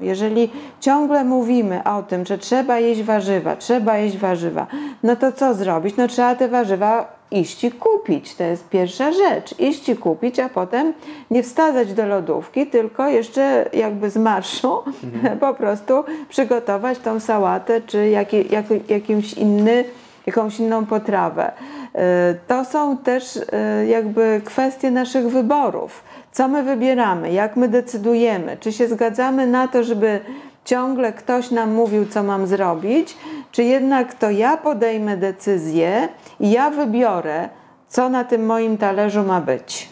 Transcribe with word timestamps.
Jeżeli 0.00 0.50
ciągle 0.80 1.24
mówimy 1.24 1.84
o 1.84 2.02
tym, 2.02 2.26
że 2.26 2.38
trzeba 2.38 2.78
jeść 2.78 3.02
warzywa, 3.02 3.56
trzeba 3.56 3.98
jeść 3.98 4.18
warzywa, 4.18 4.66
no 5.02 5.16
to 5.16 5.32
co 5.32 5.54
zrobić? 5.54 5.96
No 5.96 6.08
trzeba 6.08 6.34
te 6.34 6.48
warzywa 6.48 7.20
iść 7.30 7.64
i 7.64 7.72
kupić. 7.72 8.34
To 8.34 8.44
jest 8.44 8.68
pierwsza 8.68 9.12
rzecz. 9.12 9.60
Iść 9.60 9.88
i 9.88 9.96
kupić, 9.96 10.38
a 10.38 10.48
potem 10.48 10.92
nie 11.30 11.42
wsadzać 11.42 11.92
do 11.92 12.06
lodówki, 12.06 12.66
tylko 12.66 13.08
jeszcze 13.08 13.70
jakby 13.72 14.10
z 14.10 14.16
marszu 14.16 14.82
mhm. 15.04 15.38
po 15.46 15.54
prostu 15.54 16.04
przygotować 16.28 16.98
tą 16.98 17.20
sałatę 17.20 17.80
czy 17.80 18.08
jak, 18.08 18.32
jak, 18.32 18.66
jakimś 18.88 19.32
inny, 19.34 19.84
jakąś 20.26 20.60
inną 20.60 20.86
potrawę. 20.86 21.52
E, 21.94 22.34
to 22.48 22.64
są 22.64 22.96
też 22.96 23.40
e, 23.52 23.86
jakby 23.86 24.40
kwestie 24.44 24.90
naszych 24.90 25.28
wyborów. 25.28 26.04
Co 26.32 26.48
my 26.48 26.62
wybieramy, 26.62 27.32
jak 27.32 27.56
my 27.56 27.68
decydujemy, 27.68 28.56
czy 28.60 28.72
się 28.72 28.88
zgadzamy 28.88 29.46
na 29.46 29.68
to, 29.68 29.84
żeby 29.84 30.20
ciągle 30.64 31.12
ktoś 31.12 31.50
nam 31.50 31.74
mówił, 31.74 32.06
co 32.06 32.22
mam 32.22 32.46
zrobić, 32.46 33.16
czy 33.52 33.64
jednak 33.64 34.14
to 34.14 34.30
ja 34.30 34.56
podejmę 34.56 35.16
decyzję 35.16 36.08
i 36.40 36.50
ja 36.50 36.70
wybiorę, 36.70 37.48
co 37.88 38.08
na 38.08 38.24
tym 38.24 38.46
moim 38.46 38.78
talerzu 38.78 39.22
ma 39.22 39.40
być. 39.40 39.88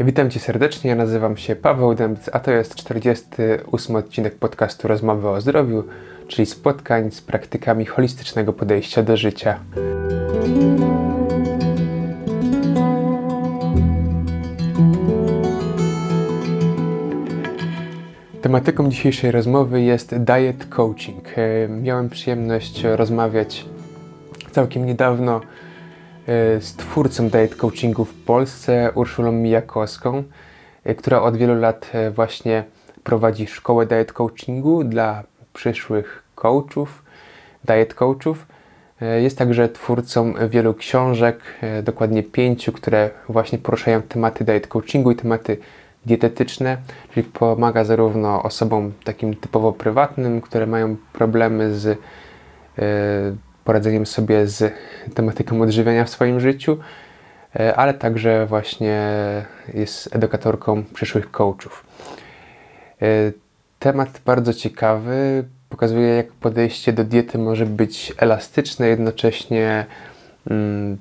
Witam 0.00 0.30
Cię 0.30 0.40
serdecznie, 0.40 0.90
ja 0.90 0.96
nazywam 0.96 1.36
się 1.36 1.56
Paweł 1.56 1.94
Dębc, 1.94 2.30
a 2.32 2.40
to 2.40 2.50
jest 2.50 2.74
48 2.74 3.96
odcinek 3.96 4.34
podcastu 4.34 4.88
Rozmowy 4.88 5.28
o 5.28 5.40
zdrowiu, 5.40 5.84
czyli 6.28 6.46
spotkań 6.46 7.10
z 7.10 7.20
praktykami 7.20 7.86
holistycznego 7.86 8.52
podejścia 8.52 9.02
do 9.02 9.16
życia. 9.16 9.60
Tematyką 18.42 18.90
dzisiejszej 18.90 19.30
rozmowy 19.30 19.82
jest 19.82 20.16
diet 20.16 20.66
coaching. 20.66 21.24
E, 21.38 21.68
miałem 21.68 22.10
przyjemność 22.10 22.84
rozmawiać 22.84 23.66
całkiem 24.50 24.86
niedawno 24.86 25.36
e, 25.36 25.40
z 26.60 26.76
twórcą 26.76 27.28
diet 27.28 27.56
coachingu 27.56 28.04
w 28.04 28.14
Polsce, 28.14 28.92
Urszulą 28.94 29.32
Mijakowską, 29.32 30.22
e, 30.84 30.94
która 30.94 31.22
od 31.22 31.36
wielu 31.36 31.54
lat 31.54 31.92
właśnie 32.14 32.64
prowadzi 33.04 33.46
szkołę 33.46 33.86
diet 33.86 34.12
coachingu 34.12 34.84
dla 34.84 35.22
przyszłych 35.58 36.22
coachów, 36.34 37.02
diet 37.64 37.94
coachów. 37.94 38.46
Jest 39.20 39.38
także 39.38 39.68
twórcą 39.68 40.34
wielu 40.48 40.74
książek, 40.74 41.40
dokładnie 41.82 42.22
pięciu, 42.22 42.72
które 42.72 43.10
właśnie 43.28 43.58
poruszają 43.58 44.02
tematy 44.02 44.44
diet 44.44 44.66
coachingu 44.66 45.10
i 45.10 45.16
tematy 45.16 45.58
dietetyczne, 46.06 46.76
czyli 47.14 47.26
pomaga 47.26 47.84
zarówno 47.84 48.42
osobom 48.42 48.92
takim 49.04 49.34
typowo 49.34 49.72
prywatnym, 49.72 50.40
które 50.40 50.66
mają 50.66 50.96
problemy 51.12 51.74
z 51.74 51.86
e, 51.86 51.96
poradzeniem 53.64 54.06
sobie 54.06 54.46
z 54.46 54.74
tematyką 55.14 55.60
odżywiania 55.62 56.04
w 56.04 56.10
swoim 56.10 56.40
życiu, 56.40 56.78
e, 57.56 57.76
ale 57.76 57.94
także 57.94 58.46
właśnie 58.46 59.00
jest 59.74 60.16
edukatorką 60.16 60.84
przyszłych 60.94 61.30
coachów. 61.30 61.84
Temat 63.78 64.20
bardzo 64.24 64.54
ciekawy, 64.54 65.44
pokazuje 65.68 66.08
jak 66.08 66.32
podejście 66.32 66.92
do 66.92 67.04
diety 67.04 67.38
może 67.38 67.66
być 67.66 68.12
elastyczne, 68.16 68.88
jednocześnie 68.88 69.86
mm, 70.50 70.98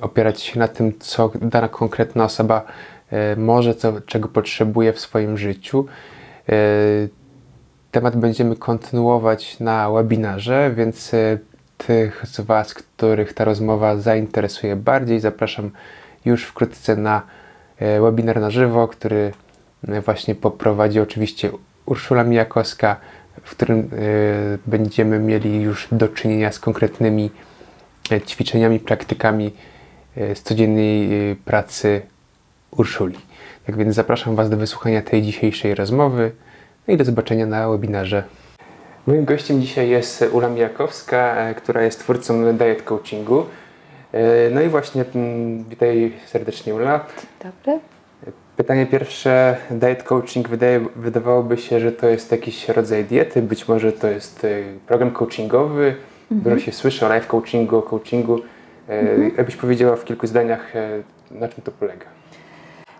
opierać 0.00 0.42
się 0.42 0.58
na 0.58 0.68
tym, 0.68 0.92
co 0.98 1.30
dana 1.40 1.68
konkretna 1.68 2.24
osoba 2.24 2.64
E, 3.12 3.36
może, 3.36 3.74
co, 3.74 4.00
czego 4.00 4.28
potrzebuje 4.28 4.92
w 4.92 5.00
swoim 5.00 5.38
życiu. 5.38 5.86
E, 6.48 6.54
temat 7.90 8.16
będziemy 8.16 8.56
kontynuować 8.56 9.60
na 9.60 9.90
webinarze, 9.90 10.70
więc 10.76 11.14
e, 11.14 11.38
tych 11.78 12.24
z 12.26 12.40
Was, 12.40 12.74
których 12.74 13.32
ta 13.32 13.44
rozmowa 13.44 13.96
zainteresuje 13.96 14.76
bardziej, 14.76 15.20
zapraszam 15.20 15.70
już 16.24 16.44
wkrótce 16.44 16.96
na 16.96 17.22
webinar 17.80 18.40
na 18.40 18.50
żywo, 18.50 18.88
który 18.88 19.32
właśnie 20.04 20.34
poprowadzi 20.34 21.00
oczywiście 21.00 21.50
Urszula 21.88 22.24
Mijakowska, 22.24 22.96
w 23.42 23.50
którym 23.50 23.90
będziemy 24.66 25.18
mieli 25.18 25.62
już 25.62 25.88
do 25.92 26.08
czynienia 26.08 26.52
z 26.52 26.58
konkretnymi 26.58 27.30
ćwiczeniami, 28.26 28.80
praktykami 28.80 29.52
z 30.16 30.42
codziennej 30.42 31.08
pracy 31.36 32.02
Urszuli. 32.70 33.18
Tak 33.66 33.76
więc 33.76 33.94
zapraszam 33.94 34.36
Was 34.36 34.50
do 34.50 34.56
wysłuchania 34.56 35.02
tej 35.02 35.22
dzisiejszej 35.22 35.74
rozmowy 35.74 36.32
no 36.88 36.94
i 36.94 36.96
do 36.96 37.04
zobaczenia 37.04 37.46
na 37.46 37.68
webinarze. 37.68 38.24
Moim 39.06 39.24
gościem 39.24 39.60
dzisiaj 39.60 39.88
jest 39.88 40.24
Ula 40.32 40.48
Mijakowska, 40.48 41.36
e, 41.36 41.54
która 41.54 41.82
jest 41.82 42.00
twórcą 42.00 42.56
diet 42.56 42.82
coachingu. 42.82 43.46
E, 44.12 44.50
no 44.50 44.60
i 44.60 44.68
właśnie 44.68 45.04
mm, 45.14 45.64
witaj 45.64 46.12
serdecznie 46.26 46.74
Ula. 46.74 47.06
Dobry. 47.42 47.80
Pytanie 48.58 48.86
pierwsze, 48.86 49.56
diet 49.70 50.02
coaching 50.02 50.48
wydaje, 50.48 50.80
wydawałoby 50.96 51.58
się, 51.58 51.80
że 51.80 51.92
to 51.92 52.08
jest 52.08 52.32
jakiś 52.32 52.68
rodzaj 52.68 53.04
diety, 53.04 53.42
być 53.42 53.68
może 53.68 53.92
to 53.92 54.08
jest 54.08 54.44
e, 54.44 54.48
program 54.86 55.10
coachingowy, 55.10 55.94
mhm. 56.32 56.54
dużo 56.54 56.66
się 56.66 56.72
słyszy 56.72 57.06
o 57.06 57.14
life 57.14 57.26
coachingu, 57.26 57.76
o 57.76 57.82
coachingu. 57.82 58.40
Mhm. 58.88 59.32
Jakbyś 59.36 59.56
powiedziała 59.56 59.96
w 59.96 60.04
kilku 60.04 60.26
zdaniach, 60.26 60.72
na 61.30 61.48
czym 61.48 61.64
to 61.64 61.72
polega? 61.72 62.06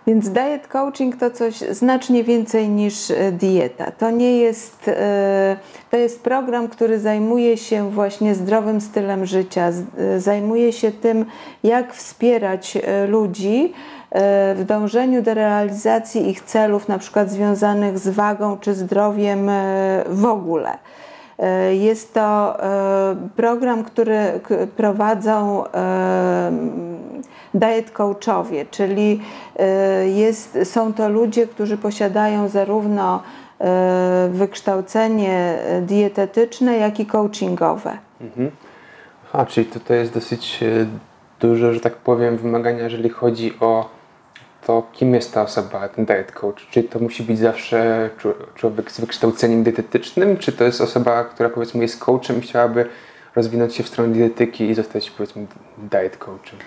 Więc 0.09 0.29
diet 0.29 0.67
coaching 0.67 1.15
to 1.15 1.31
coś 1.31 1.55
znacznie 1.55 2.23
więcej 2.23 2.69
niż 2.69 3.11
e, 3.11 3.31
dieta. 3.31 3.91
To 3.91 4.11
nie 4.11 4.37
jest, 4.37 4.87
e, 4.87 5.57
to 5.91 5.97
jest 5.97 6.23
program, 6.23 6.67
który 6.67 6.99
zajmuje 6.99 7.57
się 7.57 7.91
właśnie 7.91 8.35
zdrowym 8.35 8.81
stylem 8.81 9.25
życia, 9.25 9.71
e, 9.97 10.19
zajmuje 10.19 10.73
się 10.73 10.91
tym, 10.91 11.25
jak 11.63 11.93
wspierać 11.93 12.77
ludzi 13.07 13.73
w 14.55 14.63
dążeniu 14.67 15.21
do 15.21 15.33
realizacji 15.33 16.29
ich 16.29 16.41
celów, 16.41 16.87
na 16.87 16.97
przykład 16.97 17.29
związanych 17.29 17.99
z 17.99 18.09
wagą 18.09 18.57
czy 18.57 18.73
zdrowiem 18.73 19.49
w 20.07 20.25
ogóle. 20.25 20.77
Jest 21.71 22.13
to 22.13 22.57
program, 23.35 23.83
który 23.83 24.39
prowadzą 24.77 25.63
diet 27.53 27.91
coachowie, 27.91 28.65
czyli 28.71 29.21
e, 29.55 30.07
jest, 30.07 30.57
są 30.63 30.93
to 30.93 31.09
ludzie, 31.09 31.47
którzy 31.47 31.77
posiadają 31.77 32.47
zarówno 32.47 33.23
e, 33.59 34.29
wykształcenie 34.31 35.57
dietetyczne, 35.81 36.77
jak 36.77 36.99
i 36.99 37.05
coachingowe. 37.05 37.97
Mhm. 38.21 38.51
Aha, 39.27 39.45
czyli 39.45 39.65
tutaj 39.65 39.97
jest 39.97 40.13
dosyć 40.13 40.63
e, 40.63 40.85
duże, 41.39 41.73
że 41.73 41.79
tak 41.79 41.95
powiem, 41.95 42.37
wymagania, 42.37 42.83
jeżeli 42.83 43.09
chodzi 43.09 43.53
o 43.59 43.98
to, 44.69 44.83
kim 44.93 45.13
jest 45.13 45.33
ta 45.33 45.41
osoba, 45.41 45.89
ten 45.89 46.05
diet 46.05 46.31
coach. 46.31 46.67
Czy 46.71 46.83
to 46.83 46.99
musi 46.99 47.23
być 47.23 47.39
zawsze 47.39 48.09
człowiek 48.55 48.91
z 48.91 48.99
wykształceniem 48.99 49.63
dietetycznym, 49.63 50.37
czy 50.37 50.51
to 50.51 50.63
jest 50.63 50.81
osoba, 50.81 51.23
która 51.23 51.49
powiedzmy 51.49 51.81
jest 51.81 51.99
coachem 51.99 52.37
i 52.37 52.41
chciałaby 52.41 52.85
rozwinąć 53.35 53.75
się 53.75 53.83
w 53.83 53.87
stronę 53.87 54.13
dietetyki 54.13 54.69
i 54.69 54.75
zostać 54.75 55.11
powiedzmy 55.11 55.45
diet 55.77 56.17
coachem? 56.17 56.59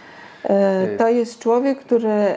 E, 0.44 0.96
to 0.96 1.08
jest 1.08 1.38
człowiek, 1.38 1.78
który 1.78 2.36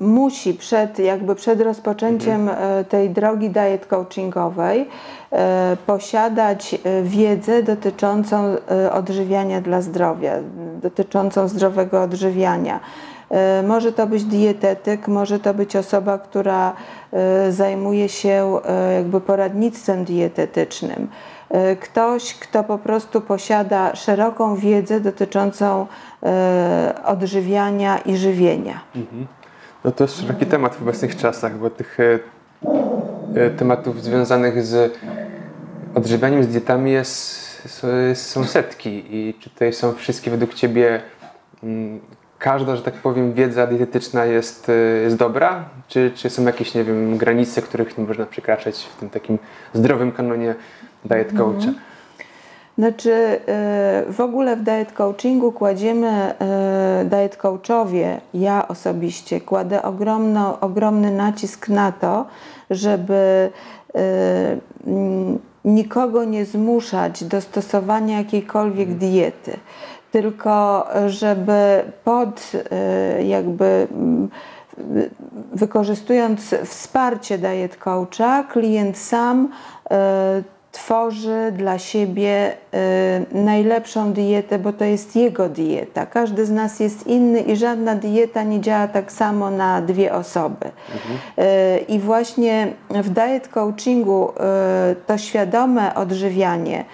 musi 0.00 0.54
przed, 0.54 0.98
jakby 0.98 1.34
przed 1.34 1.60
rozpoczęciem 1.60 2.48
mhm. 2.48 2.80
E, 2.80 2.84
tej 2.84 3.10
drogi 3.10 3.50
diet 3.50 3.86
coachingowej 3.86 4.88
e, 5.32 5.76
posiadać 5.86 6.78
wiedzę 7.02 7.62
dotyczącą 7.62 8.56
odżywiania 8.92 9.60
dla 9.60 9.80
zdrowia, 9.80 10.34
dotyczącą 10.82 11.48
zdrowego 11.48 12.02
odżywiania. 12.02 12.80
Może 13.66 13.92
to 13.92 14.06
być 14.06 14.24
dietetyk, 14.24 15.08
może 15.08 15.38
to 15.38 15.54
być 15.54 15.76
osoba, 15.76 16.18
która 16.18 16.72
zajmuje 17.50 18.08
się 18.08 18.60
jakby 18.96 19.20
poradnictwem 19.20 20.04
dietetycznym. 20.04 21.08
E, 21.50 21.76
ktoś, 21.76 22.34
kto 22.34 22.64
po 22.64 22.78
prostu 22.78 23.20
posiada 23.20 23.96
szeroką 23.96 24.56
wiedzę 24.56 25.00
dotyczącą 25.00 25.86
e, 26.22 26.94
odżywiania 27.04 27.98
i 27.98 28.16
żywienia. 28.16 28.80
Mhm. 28.96 29.26
No 29.84 29.92
to 29.92 30.04
jest 30.04 30.20
szeroki 30.20 30.46
temat 30.46 30.74
w 30.74 30.82
obecnych 30.82 31.16
czasach, 31.16 31.58
bo 31.58 31.70
tych 31.70 31.98
e, 33.34 33.50
tematów 33.50 34.02
związanych 34.02 34.66
z 34.66 34.98
odżywianiem, 35.94 36.44
z 36.44 36.48
dietami 36.48 36.92
jest, 36.92 37.40
są 38.14 38.44
setki 38.44 39.04
i 39.16 39.34
czy 39.40 39.50
tutaj 39.50 39.72
są 39.72 39.94
wszystkie 39.94 40.30
według 40.30 40.54
Ciebie 40.54 41.00
mm, 41.62 42.00
każda, 42.40 42.76
że 42.76 42.82
tak 42.82 42.94
powiem, 42.94 43.32
wiedza 43.32 43.66
dietetyczna 43.66 44.24
jest, 44.24 44.70
jest 45.02 45.16
dobra? 45.16 45.64
Czy, 45.88 46.10
czy 46.14 46.30
są 46.30 46.44
jakieś, 46.44 46.74
nie 46.74 46.84
wiem, 46.84 47.16
granice, 47.16 47.62
których 47.62 47.98
nie 47.98 48.04
można 48.04 48.26
przekraczać 48.26 48.84
w 48.84 49.00
tym 49.00 49.10
takim 49.10 49.38
zdrowym 49.74 50.12
kanonie 50.12 50.54
diet 51.04 51.32
coacha? 51.36 51.72
Znaczy, 52.78 53.10
y, 54.08 54.12
w 54.12 54.20
ogóle 54.20 54.56
w 54.56 54.62
diet 54.62 54.92
coachingu 54.92 55.52
kładziemy, 55.52 56.34
y, 57.02 57.04
diet 57.04 57.36
coachowie, 57.36 58.20
ja 58.34 58.68
osobiście 58.68 59.40
kładę 59.40 59.82
ogromno, 59.82 60.60
ogromny 60.60 61.10
nacisk 61.10 61.68
na 61.68 61.92
to, 61.92 62.26
żeby 62.70 63.50
y, 63.96 64.00
mm, 64.86 65.38
nikogo 65.64 66.24
nie 66.24 66.44
zmuszać 66.44 67.24
do 67.24 67.40
stosowania 67.40 68.18
jakiejkolwiek 68.18 68.94
diety, 68.94 69.56
tylko 70.10 70.86
żeby 71.06 71.82
pod 72.04 72.52
jakby 73.24 73.86
mm, 73.92 74.28
wykorzystując 75.52 76.54
wsparcie 76.64 77.38
diet 77.38 77.76
coacha, 77.76 78.44
klient 78.44 78.98
sam 78.98 79.48
tworzy 80.72 81.52
dla 81.56 81.78
siebie 81.78 82.52
y, 83.32 83.36
najlepszą 83.44 84.12
dietę, 84.12 84.58
bo 84.58 84.72
to 84.72 84.84
jest 84.84 85.16
jego 85.16 85.48
dieta. 85.48 86.06
Każdy 86.06 86.46
z 86.46 86.50
nas 86.50 86.80
jest 86.80 87.06
inny 87.06 87.40
i 87.40 87.56
żadna 87.56 87.94
dieta 87.94 88.42
nie 88.42 88.60
działa 88.60 88.88
tak 88.88 89.12
samo 89.12 89.50
na 89.50 89.82
dwie 89.82 90.14
osoby. 90.14 90.66
Mhm. 90.94 91.18
Y, 91.38 91.78
I 91.78 91.98
właśnie 91.98 92.72
w 92.90 93.08
diet 93.10 93.48
coachingu 93.48 94.30
y, 94.30 94.34
to 95.06 95.18
świadome 95.18 95.94
odżywianie 95.94 96.84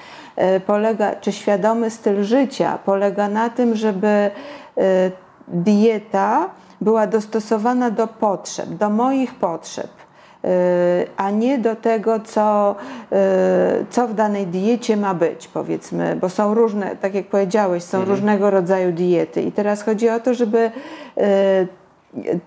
polega, 0.67 1.15
czy 1.15 1.33
świadomy 1.33 1.91
styl 1.91 2.23
życia 2.23 2.79
polega 2.85 3.29
na 3.29 3.50
tym, 3.50 3.75
żeby 3.75 4.31
dieta 5.49 6.50
była 6.81 7.06
dostosowana 7.06 7.91
do 7.91 8.06
potrzeb, 8.06 8.69
do 8.69 8.91
moich 8.91 9.35
potrzeb 9.35 9.91
Y, 10.47 11.06
a 11.17 11.31
nie 11.31 11.59
do 11.59 11.77
tego, 11.77 12.21
co, 12.21 12.75
co 13.91 14.09
w 14.09 14.15
danej 14.15 14.47
diecie 14.47 14.97
ma 14.97 15.15
być, 15.15 15.49
powiedzmy, 15.49 16.17
bo 16.17 16.29
są 16.29 16.55
różne, 16.55 16.97
tak 16.97 17.15
jak 17.15 17.27
powiedziałeś, 17.27 17.83
są 17.83 17.99
mhm. 17.99 18.17
różnego 18.17 18.50
rodzaju 18.50 18.93
diety. 18.93 19.43
I 19.43 19.53
teraz 19.53 19.83
chodzi 19.83 20.09
o 20.09 20.21
to, 20.21 20.35
żeby 20.35 20.71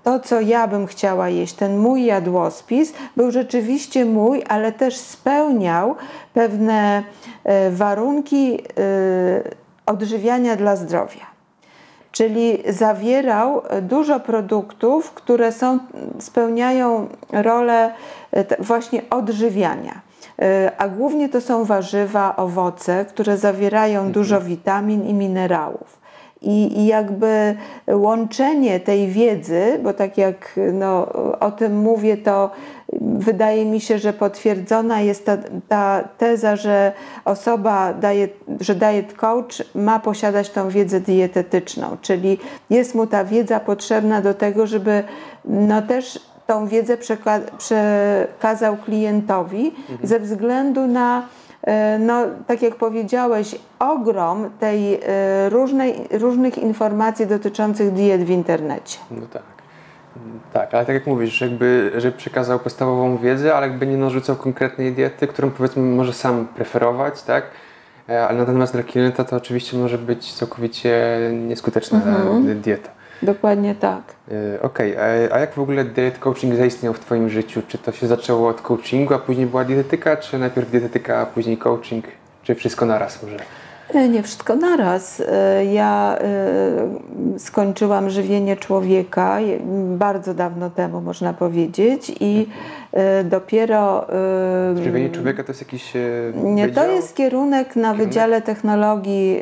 to, 0.04 0.20
co 0.20 0.42
ja 0.42 0.68
bym 0.68 0.88
chciała 0.88 1.30
jeść, 1.30 1.54
ten 1.54 1.78
mój 1.78 2.06
jadłospis, 2.06 2.94
był 3.18 3.32
rzeczywiście 3.32 4.06
mój, 4.06 4.44
ale 4.48 4.72
też 4.72 4.98
spełniał 4.98 5.96
pewne 6.34 7.04
warunki 7.72 8.60
odżywiania 9.86 10.56
dla 10.56 10.76
zdrowia 10.76 11.40
czyli 12.12 12.64
zawierał 12.70 13.62
dużo 13.82 14.20
produktów, 14.20 15.12
które 15.12 15.52
są, 15.52 15.80
spełniają 16.20 17.08
rolę 17.32 17.94
e, 18.32 18.64
właśnie 18.64 19.02
odżywiania. 19.10 20.02
E, 20.42 20.72
a 20.78 20.88
głównie 20.88 21.30
to 21.30 21.42
są 21.42 21.66
warzywa, 21.66 22.36
owoce, 22.36 23.06
które 23.06 23.38
zawierają 23.38 24.00
mhm. 24.00 24.14
dużo 24.14 24.42
witamin 24.42 25.08
i 25.08 25.14
minerałów. 25.14 25.99
I, 26.42 26.80
I, 26.80 26.86
jakby 26.86 27.56
łączenie 27.88 28.80
tej 28.80 29.08
wiedzy, 29.08 29.80
bo 29.84 29.94
tak 29.94 30.18
jak 30.18 30.60
no, 30.74 31.08
o 31.40 31.52
tym 31.52 31.78
mówię, 31.78 32.18
to 32.18 32.52
wydaje 33.02 33.66
mi 33.66 33.82
się, 33.82 34.00
że 34.00 34.14
potwierdzona 34.14 35.02
jest 35.02 35.26
ta, 35.26 35.38
ta 35.68 36.04
teza, 36.18 36.56
że 36.56 36.92
osoba, 37.26 37.94
daje, 37.94 38.28
że 38.60 38.76
diet 38.76 39.14
coach 39.14 39.64
ma 39.76 40.00
posiadać 40.00 40.50
tą 40.50 40.70
wiedzę 40.70 41.00
dietetyczną, 41.00 41.98
czyli 42.02 42.38
jest 42.70 42.96
mu 42.96 43.08
ta 43.08 43.24
wiedza 43.24 43.60
potrzebna 43.60 44.22
do 44.22 44.34
tego, 44.34 44.68
żeby 44.68 45.04
no 45.46 45.82
też 45.82 46.20
tą 46.48 46.68
wiedzę 46.68 46.98
przekazał 47.58 48.78
klientowi 48.78 49.66
mhm. 49.68 50.00
ze 50.04 50.20
względu 50.20 50.88
na 50.88 51.24
no, 52.00 52.26
tak 52.48 52.62
jak 52.62 52.76
powiedziałeś, 52.76 53.56
ogrom 53.80 54.50
tej 54.60 54.94
e, 54.94 55.50
różnej, 55.50 55.94
różnych 56.12 56.58
informacji 56.58 57.28
dotyczących 57.28 57.94
diet 57.94 58.24
w 58.24 58.30
internecie. 58.30 59.00
No 59.12 59.28
tak. 59.34 59.44
Tak, 60.54 60.74
ale 60.74 60.86
tak 60.86 60.94
jak 60.94 61.08
mówisz, 61.08 61.42
jakby, 61.42 61.92
że 61.98 62.12
przekazał 62.12 62.60
podstawową 62.60 63.18
wiedzę, 63.18 63.56
ale 63.56 63.68
jakby 63.68 63.88
nie 63.88 63.98
narzucał 63.98 64.36
konkretnej 64.36 64.94
diety, 64.94 65.28
którą 65.28 65.52
powiedzmy 65.52 65.84
może 65.84 66.14
sam 66.14 66.48
preferować, 66.48 67.24
tak? 67.24 67.44
E, 68.10 68.28
ale 68.28 68.38
natomiast 68.38 68.74
dla 68.74 68.84
klienta 68.84 69.24
to 69.24 69.36
oczywiście 69.36 69.78
może 69.78 69.98
być 69.98 70.34
całkowicie 70.34 71.20
nieskuteczna 71.34 71.98
mhm. 71.98 72.62
dieta. 72.62 72.90
Dokładnie 73.24 73.76
tak. 73.76 74.02
E, 74.32 74.62
okej, 74.62 74.94
okay. 74.94 75.34
a 75.34 75.40
jak 75.40 75.54
w 75.54 75.60
ogóle 75.60 75.86
diet 75.86 76.20
coaching 76.20 76.56
zaistniał 76.56 76.94
w 76.94 77.00
Twoim 77.00 77.30
życiu? 77.30 77.62
Czy 77.68 77.78
to 77.78 77.92
się 77.92 78.08
zaczęło 78.08 78.50
od 78.50 78.62
coachingu, 78.62 79.14
a 79.14 79.20
później 79.20 79.48
była 79.48 79.66
dietetyka, 79.66 80.18
czy 80.18 80.38
najpierw 80.38 80.72
dietetyka, 80.72 81.20
a 81.20 81.26
później 81.26 81.58
coaching? 81.58 82.06
Czy 82.44 82.56
wszystko 82.56 82.86
naraz 82.86 83.24
może? 83.24 83.38
E, 83.94 84.10
nie 84.10 84.24
wszystko 84.24 84.56
naraz. 84.56 85.24
E, 85.28 85.66
ja 85.66 86.18
skończyłam 87.38 88.10
żywienie 88.10 88.58
człowieka 88.58 89.38
bardzo 89.98 90.34
dawno 90.34 90.70
temu, 90.70 91.02
można 91.02 91.34
powiedzieć, 91.34 92.12
i 92.20 92.48
dopiero. 93.24 94.08
Żywienie 94.84 95.10
człowieka 95.10 95.44
to 95.44 95.52
jest 95.52 95.62
jakiś. 95.62 95.94
Nie, 96.44 96.70
to 96.70 96.92
jest 96.92 97.16
kierunek 97.16 97.68
na 97.68 97.74
kierunek? 97.74 97.98
Wydziale 98.08 98.42
Technologii 98.42 99.42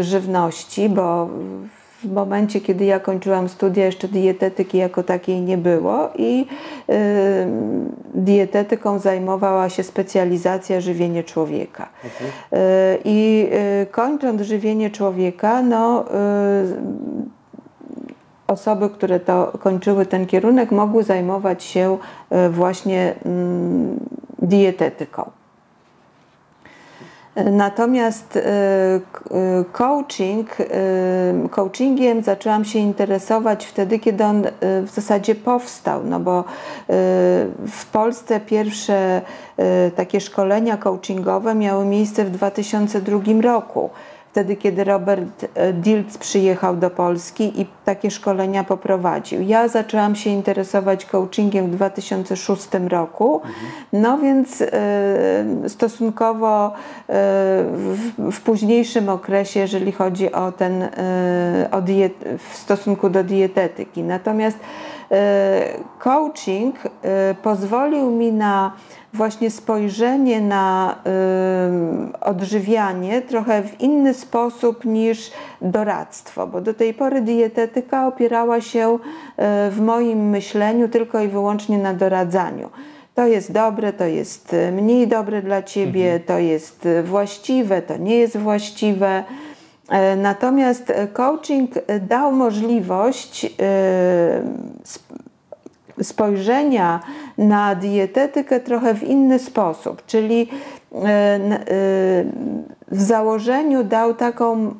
Żywności, 0.00 0.88
bo 0.88 1.28
w 2.04 2.12
momencie, 2.12 2.60
kiedy 2.60 2.84
ja 2.84 3.00
kończyłam 3.00 3.48
studia, 3.48 3.84
jeszcze 3.84 4.08
dietetyki 4.08 4.78
jako 4.78 5.02
takiej 5.02 5.40
nie 5.40 5.58
było 5.58 6.10
i 6.16 6.46
y, 6.90 6.94
dietetyką 8.14 8.98
zajmowała 8.98 9.68
się 9.68 9.82
specjalizacja 9.82 10.80
żywienie 10.80 11.24
człowieka. 11.24 11.88
Mhm. 12.04 12.30
Y, 12.52 12.98
I 13.04 13.48
y, 13.82 13.86
kończąc 13.86 14.42
żywienie 14.42 14.90
człowieka, 14.90 15.62
no, 15.62 16.04
osoby, 18.46 18.90
które 18.90 19.20
to 19.20 19.52
kończyły 19.60 20.06
ten 20.06 20.26
kierunek, 20.26 20.70
mogły 20.70 21.02
zajmować 21.04 21.64
się 21.64 21.98
właśnie 22.50 23.14
mm, 23.24 24.00
dietetyką. 24.38 25.30
Natomiast 27.36 28.36
e, 28.36 28.40
e, 28.40 29.00
coaching, 29.72 30.60
e, 30.60 30.64
coachingiem 31.50 32.22
zaczęłam 32.22 32.64
się 32.64 32.78
interesować 32.78 33.66
wtedy, 33.66 33.98
kiedy 33.98 34.24
on 34.24 34.42
w 34.60 34.90
zasadzie 34.90 35.34
powstał, 35.34 36.04
no 36.04 36.20
bo 36.20 36.44
w 37.68 37.86
Polsce 37.92 38.40
pierwsze 38.40 39.22
takie 39.96 40.20
szkolenia 40.20 40.76
coachingowe 40.76 41.54
miały 41.54 41.84
miejsce 41.84 42.24
w 42.24 42.30
2002 42.30 43.42
roku 43.42 43.90
wtedy, 44.32 44.56
kiedy 44.56 44.84
Robert 44.84 45.46
e, 45.54 45.72
Diltz 45.72 46.18
przyjechał 46.18 46.76
do 46.76 46.90
Polski 46.90 47.60
i 47.60 47.66
takie 47.84 48.10
szkolenia 48.10 48.64
poprowadził. 48.64 49.42
Ja 49.42 49.68
zaczęłam 49.68 50.16
się 50.16 50.30
interesować 50.30 51.06
coachingiem 51.06 51.66
w 51.66 51.70
2006 51.70 52.68
roku, 52.88 53.40
no 53.92 54.18
więc 54.18 54.60
y, 54.60 54.68
stosunkowo 55.68 56.68
y, 56.68 56.72
w, 58.18 58.40
późniejszym 58.44 59.08
okresie, 59.08 59.60
jeżeli 59.60 59.92
chodzi 59.92 60.32
o 60.32 60.52
ten, 60.52 60.88
o 61.70 61.80
diet, 61.82 62.24
w 62.50 62.56
stosunku 62.56 63.10
do 63.10 63.24
dietetyki. 63.24 64.02
Natomiast 64.02 64.58
coaching 65.98 66.76
pozwolił 67.42 68.10
mi 68.10 68.32
na 68.32 68.72
właśnie 69.14 69.50
spojrzenie 69.50 70.40
na 70.40 70.96
y, 72.16 72.20
odżywianie 72.20 73.22
trochę 73.22 73.62
w 73.62 73.80
inny 73.80 74.14
sposób 74.14 74.84
niż 74.84 75.30
doradztwo, 75.62 76.46
bo 76.46 76.60
do 76.60 76.74
tej 76.74 76.94
pory 76.94 77.20
dietetyka 77.20 78.06
opierała 78.06 78.60
się 78.60 78.94
y, 78.94 79.00
w 79.70 79.80
moim 79.80 80.30
myśleniu 80.30 80.88
tylko 80.88 81.20
i 81.20 81.28
wyłącznie 81.28 81.78
na 81.78 81.94
doradzaniu. 81.94 82.70
To 83.14 83.26
jest 83.26 83.52
dobre, 83.52 83.92
to 83.92 84.04
jest 84.04 84.56
mniej 84.72 85.08
dobre 85.08 85.42
dla 85.42 85.62
ciebie, 85.62 86.04
mhm. 86.04 86.22
to 86.22 86.38
jest 86.38 86.88
właściwe, 87.04 87.82
to 87.82 87.96
nie 87.96 88.16
jest 88.16 88.36
właściwe. 88.36 89.24
E, 89.92 90.16
natomiast 90.16 90.92
coaching 91.12 91.70
dał 92.08 92.32
możliwość 92.32 93.46
spojrzenia 96.02 97.00
na 97.38 97.74
dietetykę 97.74 98.60
trochę 98.60 98.94
w 98.94 99.02
inny 99.02 99.38
sposób, 99.38 100.06
czyli 100.06 100.48
e, 100.94 100.98
e, 100.98 101.38
w 102.88 103.02
założeniu 103.02 103.84
dał 103.84 104.14
taką, 104.14 104.74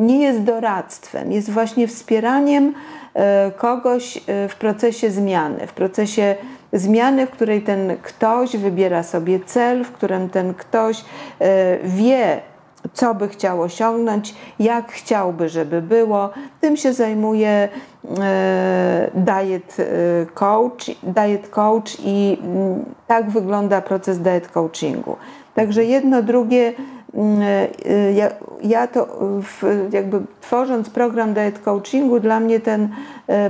nie 0.00 0.20
jest 0.20 0.42
doradztwem, 0.42 1.32
jest 1.32 1.50
właśnie 1.50 1.88
wspieraniem 1.88 2.74
e, 3.14 3.50
kogoś 3.56 4.20
w 4.48 4.54
procesie 4.58 5.10
zmiany, 5.10 5.66
w 5.66 5.72
procesie 5.72 6.34
zmiany, 6.72 7.26
w 7.26 7.30
której 7.30 7.62
ten 7.62 7.96
ktoś 8.02 8.56
wybiera 8.56 9.02
sobie 9.02 9.40
cel, 9.40 9.84
w 9.84 9.92
którym 9.92 10.28
ten 10.28 10.54
ktoś 10.54 11.04
wie, 11.84 12.40
co 12.92 13.14
by 13.14 13.28
chciał 13.28 13.62
osiągnąć, 13.62 14.34
jak 14.58 14.92
chciałby, 14.92 15.48
żeby 15.48 15.82
było. 15.82 16.30
Tym 16.60 16.76
się 16.76 16.92
zajmuje 16.92 17.68
e, 18.20 19.10
diet 19.14 19.76
e, 19.78 19.84
coach, 20.34 20.90
diet 21.02 21.48
coach 21.48 21.96
i 22.04 22.38
mm, 22.42 22.84
tak 23.06 23.30
wygląda 23.30 23.80
proces 23.80 24.18
diet 24.18 24.48
coachingu. 24.48 25.16
Także 25.54 25.84
jedno, 25.84 26.22
drugie 26.22 26.72
mm, 27.14 27.40
ja, 28.14 28.30
ja 28.62 28.86
to 28.86 29.06
w, 29.42 29.88
jakby 29.92 30.20
tworząc 30.40 30.90
program 30.90 31.34
diet 31.34 31.58
coachingu, 31.58 32.20
dla 32.20 32.40
mnie 32.40 32.60
ten 32.60 32.88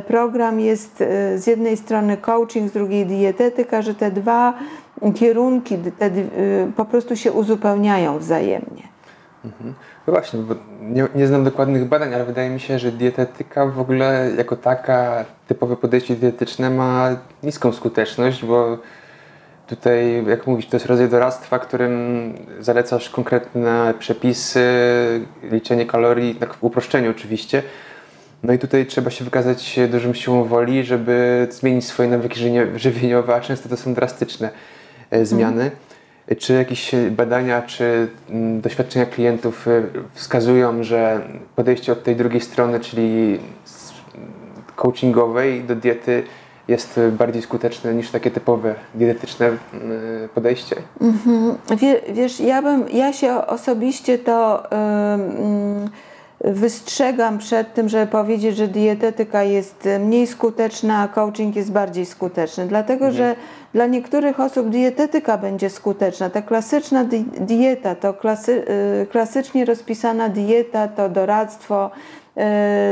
program 0.07 0.61
jest 0.61 0.97
z 1.37 1.47
jednej 1.47 1.77
strony 1.77 2.17
coaching, 2.17 2.71
z 2.71 2.73
drugiej 2.73 3.07
dietetyka, 3.07 3.83
że 3.83 3.95
te 3.95 4.11
dwa 4.11 4.55
kierunki 5.15 5.79
te, 5.99 6.11
po 6.77 6.85
prostu 6.85 7.17
się 7.17 7.33
uzupełniają 7.33 8.19
wzajemnie. 8.19 8.89
Mhm. 9.44 9.75
No 10.06 10.12
właśnie, 10.12 10.40
bo 10.40 10.54
nie, 10.82 11.06
nie, 11.14 11.26
znam 11.26 11.44
dokładnych 11.44 11.85
badań, 11.85 12.14
ale 12.14 12.25
wydaje 12.25 12.50
mi 12.50 12.61
się, 12.61 12.78
że 12.78 12.92
dietetyka 12.92 13.66
w 13.66 13.80
ogóle 13.80 14.30
jako 14.37 14.56
taka 14.56 15.25
typowe 15.49 15.76
podejście 15.76 16.16
dietetyczne 16.16 16.70
ma 16.70 17.16
niską 17.42 17.73
skuteczność, 17.73 18.44
bo 18.44 18.78
tutaj, 19.66 20.25
jak 20.26 20.47
mówisz, 20.47 20.66
to 20.66 20.76
jest 20.76 20.87
rodzaj 20.87 21.09
doradztwa, 21.09 21.59
którym 21.59 22.35
zalecasz 22.61 23.11
konkretne 23.11 23.94
przepisy, 23.99 24.61
liczenie 25.42 25.87
kalorii, 25.87 26.35
tak 26.35 26.54
w 26.54 26.64
uproszczeniu 26.64 27.11
oczywiście. 27.11 27.62
No 28.42 28.52
i 28.52 28.59
tutaj 28.59 28.87
trzeba 28.87 29.11
się 29.11 29.25
wykazać 29.25 29.80
dużą 29.90 30.14
siłą 30.14 30.44
woli, 30.44 30.85
żeby 30.85 31.49
zmienić 31.50 31.87
swoje 31.87 32.09
nawyki 32.09 32.40
żywieniowe, 32.76 33.35
a 33.35 33.40
często 33.40 33.68
to 33.68 33.76
są 33.76 33.94
drastyczne 33.94 34.50
e, 35.11 35.26
zmiany. 35.26 35.64
Mhm. 35.64 35.89
Czy 36.39 36.53
jakieś 36.53 36.91
badania, 37.11 37.63
czy 37.63 38.09
mm, 38.31 38.61
doświadczenia 38.61 39.07
klientów 39.07 39.69
y, 39.69 39.83
wskazują, 40.15 40.83
że 40.83 41.21
podejście 41.57 41.93
od 41.93 42.03
tej 42.03 42.17
drugiej 42.17 42.41
strony, 42.41 42.81
czyli 42.81 43.39
coachingowej 44.77 45.65
do 45.65 45.77
diety 45.77 46.23
jest 46.69 47.01
bardziej 47.13 47.43
skuteczne 47.43 47.95
niż 47.95 48.11
takie 48.11 48.31
typowe 48.31 48.75
dietetyczne 48.95 49.49
y, 49.49 50.29
podejście? 50.35 50.77
Mhm. 51.01 51.55
Wiesz, 52.13 52.41
ja, 52.41 52.63
bym, 52.63 52.89
ja 52.93 53.13
się 53.13 53.47
osobiście 53.47 54.19
to 54.19 54.63
yy, 56.45 56.53
wystrzegam 56.53 57.39
przed 57.39 57.75
tym, 57.75 57.89
żeby 57.89 58.07
powiedzieć, 58.07 58.57
że 58.57 58.69
dietetyka 58.69 59.43
jest 59.43 59.89
mniej 60.01 60.27
skuteczna, 60.27 61.03
a 61.03 61.09
coaching 61.09 61.57
jest 61.57 61.73
bardziej 61.73 62.07
skuteczny, 62.07 62.67
dlatego 62.67 63.07
mhm. 63.07 63.15
że 63.15 63.37
dla 63.75 63.87
niektórych 63.87 64.41
osób 64.41 64.69
dietetyka 64.69 65.39
będzie 65.39 65.71
skuteczna. 65.71 66.31
Ta 66.31 66.43
klasyczna 66.43 67.05
dieta, 67.41 67.95
to 67.95 68.15
klasy, 68.15 68.65
y, 69.03 69.07
klasycznie 69.07 69.65
rozpisana 69.65 70.29
dieta, 70.29 70.89
to 70.89 71.09
doradztwo, 71.09 71.91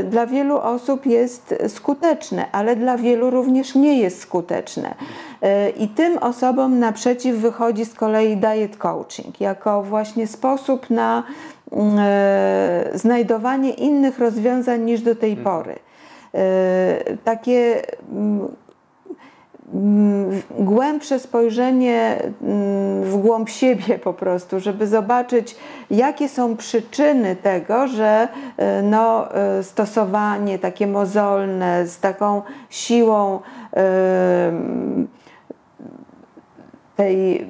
y, 0.00 0.04
dla 0.04 0.26
wielu 0.26 0.58
osób 0.58 1.06
jest 1.06 1.54
skuteczne, 1.68 2.46
ale 2.52 2.76
dla 2.76 2.98
wielu 2.98 3.30
również 3.30 3.74
nie 3.74 3.98
jest 4.00 4.20
skuteczne. 4.20 4.94
Y, 5.44 5.70
I 5.70 5.88
tym 5.88 6.18
osobom 6.18 6.78
naprzeciw 6.78 7.36
wychodzi 7.36 7.84
z 7.84 7.94
kolei 7.94 8.36
diet 8.36 8.76
coaching 8.76 9.40
jako 9.40 9.82
właśnie 9.82 10.26
sposób 10.26 10.90
na 10.90 11.22
znajdowanie 12.94 13.70
innych 13.70 14.18
rozwiązań 14.18 14.80
niż 14.80 15.00
do 15.00 15.14
tej 15.14 15.36
pory. 15.36 15.78
Takie 17.24 17.82
Mm, 18.12 18.48
głębsze 20.50 21.18
spojrzenie 21.18 22.22
mm, 22.42 23.04
w 23.04 23.16
głąb 23.16 23.48
siebie 23.48 23.98
po 23.98 24.12
prostu, 24.12 24.60
żeby 24.60 24.86
zobaczyć, 24.86 25.56
jakie 25.90 26.28
są 26.28 26.56
przyczyny 26.56 27.36
tego, 27.36 27.86
że 27.88 28.28
e, 28.56 28.82
no, 28.82 29.34
e, 29.34 29.62
stosowanie 29.62 30.58
takie 30.58 30.86
mozolne 30.86 31.86
z 31.86 32.00
taką 32.00 32.42
siłą 32.70 33.40
e, 33.76 34.52
tej 36.96 37.46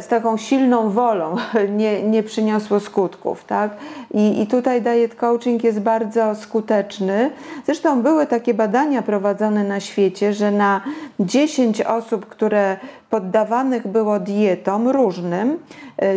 z 0.00 0.08
taką 0.08 0.36
silną 0.36 0.90
wolą 0.90 1.36
nie, 1.78 2.02
nie 2.02 2.22
przyniosło 2.22 2.80
skutków. 2.80 3.44
Tak? 3.44 3.70
I, 4.14 4.42
I 4.42 4.46
tutaj 4.46 4.82
diet 4.82 5.14
coaching 5.14 5.64
jest 5.64 5.80
bardzo 5.80 6.34
skuteczny. 6.34 7.30
Zresztą 7.66 8.02
były 8.02 8.26
takie 8.26 8.54
badania 8.54 9.02
prowadzone 9.02 9.64
na 9.64 9.80
świecie, 9.80 10.32
że 10.32 10.50
na 10.50 10.80
10 11.20 11.82
osób, 11.82 12.26
które 12.26 12.76
poddawanych 13.10 13.86
było 13.86 14.20
dietom 14.20 14.88
różnym, 14.88 15.58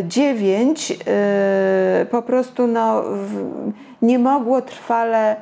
9 0.08 0.92
e, 0.92 2.06
po 2.10 2.22
prostu 2.22 2.66
no, 2.66 3.02
nie 4.02 4.18
mogło 4.18 4.62
trwale 4.62 5.36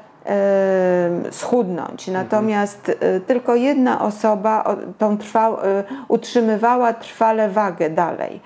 schudnąć. 1.30 2.08
Natomiast 2.08 2.92
e, 3.00 3.20
tylko 3.20 3.54
jedna 3.54 4.00
osoba 4.02 4.76
tą 4.98 5.18
trwał, 5.18 5.54
e, 5.54 5.84
utrzymywała 6.08 6.92
trwale 6.92 7.48
wagę 7.48 7.90
dalej. 7.90 8.40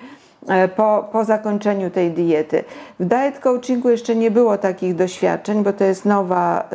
E, 0.49 0.69
po, 0.69 1.09
po 1.13 1.25
zakończeniu 1.25 1.91
tej 1.91 2.11
diety. 2.11 2.65
W 3.01 3.05
diet 3.05 3.39
coachingu 3.39 3.91
jeszcze 3.91 4.17
nie 4.17 4.31
było 4.31 4.59
takich 4.59 4.95
doświadczeń, 4.95 5.63
bo 5.63 5.73
to 5.73 5.85
jest 5.85 6.05
nowa 6.05 6.69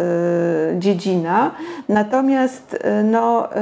y, 0.74 0.80
dziedzina. 0.80 1.52
Natomiast 1.90 2.74
y, 2.74 3.04
no, 3.04 3.50
y, 3.52 3.58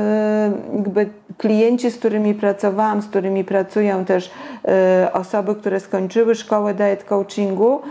jakby 0.75 1.09
klienci, 1.37 1.91
z 1.91 1.97
którymi 1.97 2.33
pracowałam, 2.33 3.01
z 3.01 3.07
którymi 3.07 3.43
pracują 3.43 4.05
też 4.05 4.31
osoby, 5.13 5.55
które 5.55 5.79
skończyły 5.79 6.35
szkołę 6.35 6.73
diet 6.73 7.03
coachingu, 7.03 7.81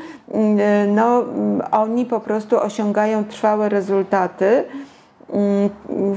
no, 0.88 1.24
oni 1.70 2.06
po 2.06 2.20
prostu 2.20 2.60
osiągają 2.60 3.24
trwałe 3.24 3.68
rezultaty 3.68 4.64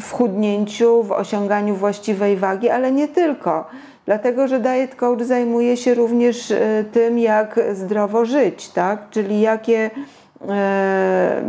w 0.02 0.12
chudnięciu, 0.12 1.04
w 1.04 1.12
osiąganiu 1.12 1.76
właściwej 1.76 2.38
wagi, 2.38 2.70
ale 2.70 2.92
nie 2.92 3.08
tylko 3.08 3.66
Dlatego, 4.06 4.48
że 4.48 4.60
diet 4.60 4.96
coach 4.96 5.22
zajmuje 5.22 5.78
się 5.78 5.94
również 5.94 6.52
e, 6.52 6.84
tym, 6.92 7.20
jak 7.20 7.60
zdrowo 7.74 8.26
żyć, 8.26 8.70
tak? 8.70 9.10
Czyli 9.10 9.42
jakie 9.42 9.90
e, 10.50 11.44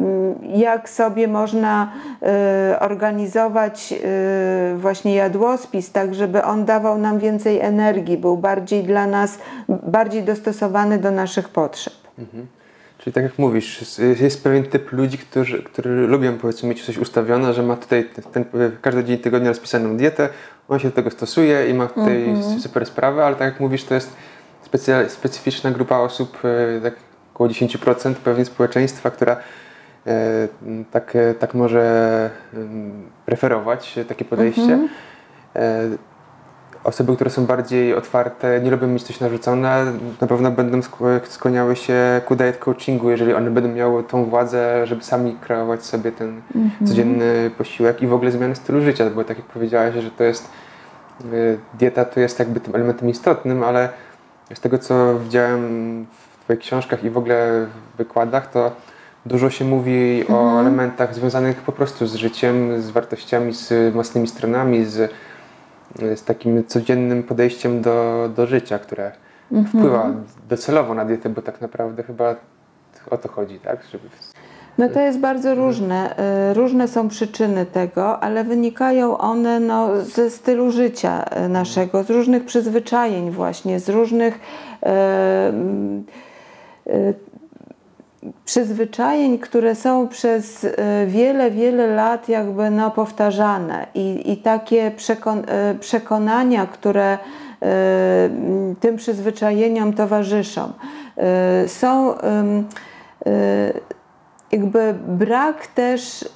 jak 0.54 0.88
sobie 0.88 1.28
można 1.28 1.92
e, 2.22 2.80
organizować 2.80 3.94
właśnie 4.76 5.14
jadłospis, 5.14 5.92
tak 5.92 6.14
żeby 6.14 6.44
on 6.44 6.64
dawał 6.64 6.98
nam 6.98 7.18
więcej 7.18 7.60
energii, 7.60 8.18
był 8.18 8.36
bardziej 8.36 8.84
dla 8.84 9.06
nas, 9.06 9.38
bardziej 9.68 10.22
dostosowany 10.22 10.98
do 10.98 11.10
naszych 11.10 11.48
potrzeb. 11.48 11.94
Mhm. 12.18 12.46
Czyli 13.02 13.14
tak 13.14 13.24
jak 13.24 13.38
mówisz, 13.38 13.98
jest 14.20 14.44
pewien 14.44 14.64
typ 14.64 14.92
ludzi, 14.92 15.18
którzy, 15.18 15.62
którzy 15.62 15.88
lubią 15.88 16.38
powiedzmy 16.38 16.68
mieć 16.68 16.86
coś 16.86 16.98
ustawione, 16.98 17.54
że 17.54 17.62
ma 17.62 17.76
tutaj 17.76 18.08
ten, 18.32 18.44
każdy 18.80 19.04
dzień 19.04 19.18
tygodnia 19.18 19.48
rozpisaną 19.48 19.96
dietę, 19.96 20.28
on 20.68 20.78
się 20.78 20.88
do 20.88 20.94
tego 20.94 21.10
stosuje 21.10 21.68
i 21.68 21.74
ma 21.74 21.86
tutaj 21.86 22.26
mm-hmm. 22.26 22.60
super 22.60 22.86
sprawę, 22.86 23.24
ale 23.24 23.36
tak 23.36 23.52
jak 23.52 23.60
mówisz, 23.60 23.84
to 23.84 23.94
jest 23.94 24.16
specyficzna 25.08 25.70
grupa 25.70 25.98
osób, 25.98 26.38
e, 26.44 26.80
tak 26.80 26.94
około 27.34 27.48
10% 27.48 28.14
pewnie 28.14 28.44
społeczeństwa, 28.44 29.10
która 29.10 29.36
e, 30.06 30.48
tak, 30.90 31.16
e, 31.16 31.34
tak 31.34 31.54
może 31.54 32.30
preferować 33.26 33.98
takie 34.08 34.24
podejście. 34.24 34.62
Mm-hmm 34.62 36.11
osoby, 36.84 37.14
które 37.14 37.30
są 37.30 37.46
bardziej 37.46 37.94
otwarte, 37.94 38.60
nie 38.60 38.70
lubią 38.70 38.88
mieć 38.88 39.02
coś 39.02 39.20
narzucone, 39.20 39.92
na 40.20 40.26
pewno 40.26 40.50
będą 40.50 40.80
skłaniały 41.24 41.76
się 41.76 42.20
ku 42.26 42.36
diet 42.36 42.58
coachingu, 42.58 43.10
jeżeli 43.10 43.34
one 43.34 43.50
będą 43.50 43.68
miały 43.68 44.04
tą 44.04 44.24
władzę, 44.24 44.86
żeby 44.86 45.04
sami 45.04 45.36
kreować 45.40 45.84
sobie 45.84 46.12
ten 46.12 46.40
mhm. 46.54 46.86
codzienny 46.88 47.50
posiłek 47.58 48.02
i 48.02 48.06
w 48.06 48.12
ogóle 48.12 48.30
zmianę 48.30 48.54
stylu 48.54 48.82
życia, 48.82 49.10
bo 49.10 49.24
tak 49.24 49.36
jak 49.36 49.46
powiedziałaś, 49.46 49.94
że 49.94 50.10
to 50.10 50.24
jest 50.24 50.50
y, 51.32 51.58
dieta 51.78 52.04
to 52.04 52.20
jest 52.20 52.38
jakby 52.38 52.60
tym 52.60 52.74
elementem 52.74 53.10
istotnym, 53.10 53.64
ale 53.64 53.88
z 54.54 54.60
tego 54.60 54.78
co 54.78 55.18
widziałem 55.18 56.06
w 56.40 56.44
Twoich 56.44 56.60
książkach 56.60 57.04
i 57.04 57.10
w 57.10 57.18
ogóle 57.18 57.66
w 57.94 57.96
wykładach, 57.96 58.50
to 58.50 58.72
dużo 59.26 59.50
się 59.50 59.64
mówi 59.64 60.20
mhm. 60.20 60.38
o 60.38 60.60
elementach 60.60 61.14
związanych 61.14 61.56
po 61.56 61.72
prostu 61.72 62.06
z 62.06 62.14
życiem, 62.14 62.82
z 62.82 62.90
wartościami, 62.90 63.54
z 63.54 63.94
mocnymi 63.94 64.28
stronami, 64.28 64.84
z 64.84 65.12
z 66.16 66.24
takim 66.24 66.64
codziennym 66.64 67.22
podejściem 67.22 67.82
do, 67.82 68.28
do 68.36 68.46
życia, 68.46 68.78
które 68.78 69.12
mhm. 69.52 69.66
wpływa 69.66 70.10
docelowo 70.48 70.94
na 70.94 71.04
dietę, 71.04 71.28
bo 71.28 71.42
tak 71.42 71.60
naprawdę 71.60 72.02
chyba 72.02 72.34
o 73.10 73.18
to 73.18 73.28
chodzi, 73.28 73.58
tak? 73.58 73.84
Żeby... 73.92 74.04
No 74.78 74.88
to 74.88 75.00
jest 75.00 75.18
bardzo 75.18 75.54
różne. 75.54 76.14
Y, 76.50 76.54
różne 76.54 76.88
są 76.88 77.08
przyczyny 77.08 77.66
tego, 77.66 78.20
ale 78.20 78.44
wynikają 78.44 79.18
one 79.18 79.60
no, 79.60 80.00
ze 80.00 80.30
stylu 80.30 80.70
życia 80.70 81.24
y, 81.46 81.48
naszego, 81.48 82.02
z 82.02 82.10
różnych 82.10 82.44
przyzwyczajeń 82.44 83.30
właśnie, 83.30 83.80
z 83.80 83.88
różnych 83.88 84.40
yy, 86.86 87.14
przyzwyczajeń, 88.44 89.38
które 89.38 89.74
są 89.74 90.08
przez 90.08 90.64
e, 90.64 91.06
wiele, 91.06 91.50
wiele 91.50 91.86
lat 91.86 92.28
jakby 92.28 92.70
no, 92.70 92.90
powtarzane 92.90 93.86
i, 93.94 94.32
i 94.32 94.36
takie 94.36 94.90
przekon 94.90 95.42
e, 95.46 95.74
przekonania, 95.74 96.66
które 96.66 97.12
e, 97.12 97.18
tym 98.80 98.96
przyzwyczajeniom 98.96 99.92
towarzyszą. 99.92 100.72
Są 101.66 102.14
jakby 104.52 104.94
brak 105.08 105.66
też 105.66 106.28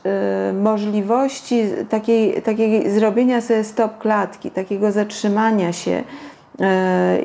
możliwości 0.63 1.65
takiej, 1.89 2.43
takiej 2.43 2.91
zrobienia 2.91 3.41
sobie 3.41 3.65
stop 3.65 3.99
klatki, 3.99 4.51
takiego 4.51 4.93
zatrzymania 4.93 5.73
się 5.73 6.05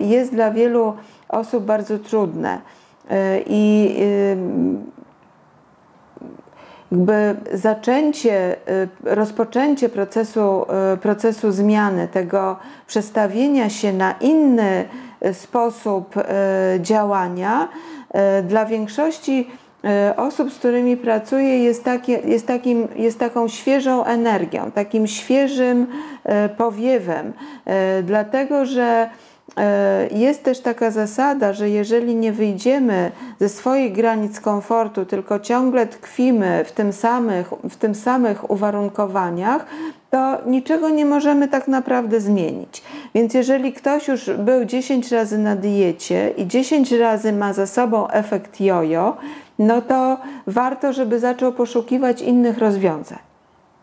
jest 0.02 0.32
dla 0.32 0.52
wielu 0.52 0.94
osób 1.30 1.66
bardzo 1.66 2.00
trudne. 2.00 2.62
I 3.48 3.96
jakby 6.92 7.36
zaczęcie, 7.54 8.56
rozpoczęcie 9.04 9.90
procesu, 9.90 10.66
procesu 11.02 11.52
zmiany, 11.52 12.08
tego 12.08 12.58
przestawienia 12.88 13.70
się 13.70 13.94
na 13.94 14.12
inny 14.12 14.86
sposób 15.34 16.16
działania, 16.80 17.68
dla 18.44 18.66
większości 18.66 19.50
osób, 20.18 20.52
z 20.52 20.58
którymi 20.58 20.98
pracuję, 20.98 21.64
jest, 21.64 21.84
takie, 21.84 22.14
jest, 22.14 22.48
takim, 22.48 22.88
jest 22.96 23.20
taką 23.20 23.48
świeżą 23.48 24.04
energią, 24.06 24.72
takim 24.72 25.08
świeżym 25.08 25.88
powiewem, 26.58 27.34
dlatego 28.04 28.66
że 28.66 29.10
E, 29.10 29.31
jest 30.12 30.44
też 30.44 30.60
taka 30.60 30.92
zasada, 30.92 31.54
że 31.54 31.70
jeżeli 31.70 32.16
nie 32.16 32.32
wyjdziemy 32.32 33.12
ze 33.40 33.50
swoich 33.50 33.94
granic 33.94 34.40
komfortu, 34.40 35.06
tylko 35.06 35.40
ciągle 35.40 35.88
tkwimy 35.88 36.64
w 36.66 36.72
tym 36.72 36.94
samych, 36.94 37.52
w 37.70 37.76
tym 37.76 37.96
samych 37.96 38.52
uwarunkowaniach, 38.52 39.66
to 40.10 40.38
niczego 40.46 40.90
nie 40.90 41.06
możemy 41.06 41.48
tak 41.48 41.68
naprawdę 41.68 42.22
zmienić. 42.22 42.84
Więc 43.16 43.34
jeżeli 43.34 43.74
ktoś 43.74 44.08
już 44.08 44.30
był 44.30 44.66
10 44.66 45.12
razy 45.12 45.38
na 45.38 45.56
diecie 45.56 46.34
i 46.38 46.48
10 46.48 46.92
razy 46.92 47.34
ma 47.34 47.54
za 47.54 47.68
sobą 47.68 48.08
efekt 48.08 48.62
jojo, 48.62 49.18
no 49.60 49.82
to 49.82 50.18
warto, 50.48 50.94
żeby 50.94 51.20
zaczął 51.20 51.54
poszukiwać 51.54 52.22
innych 52.22 52.58
rozwiązań. 52.58 53.20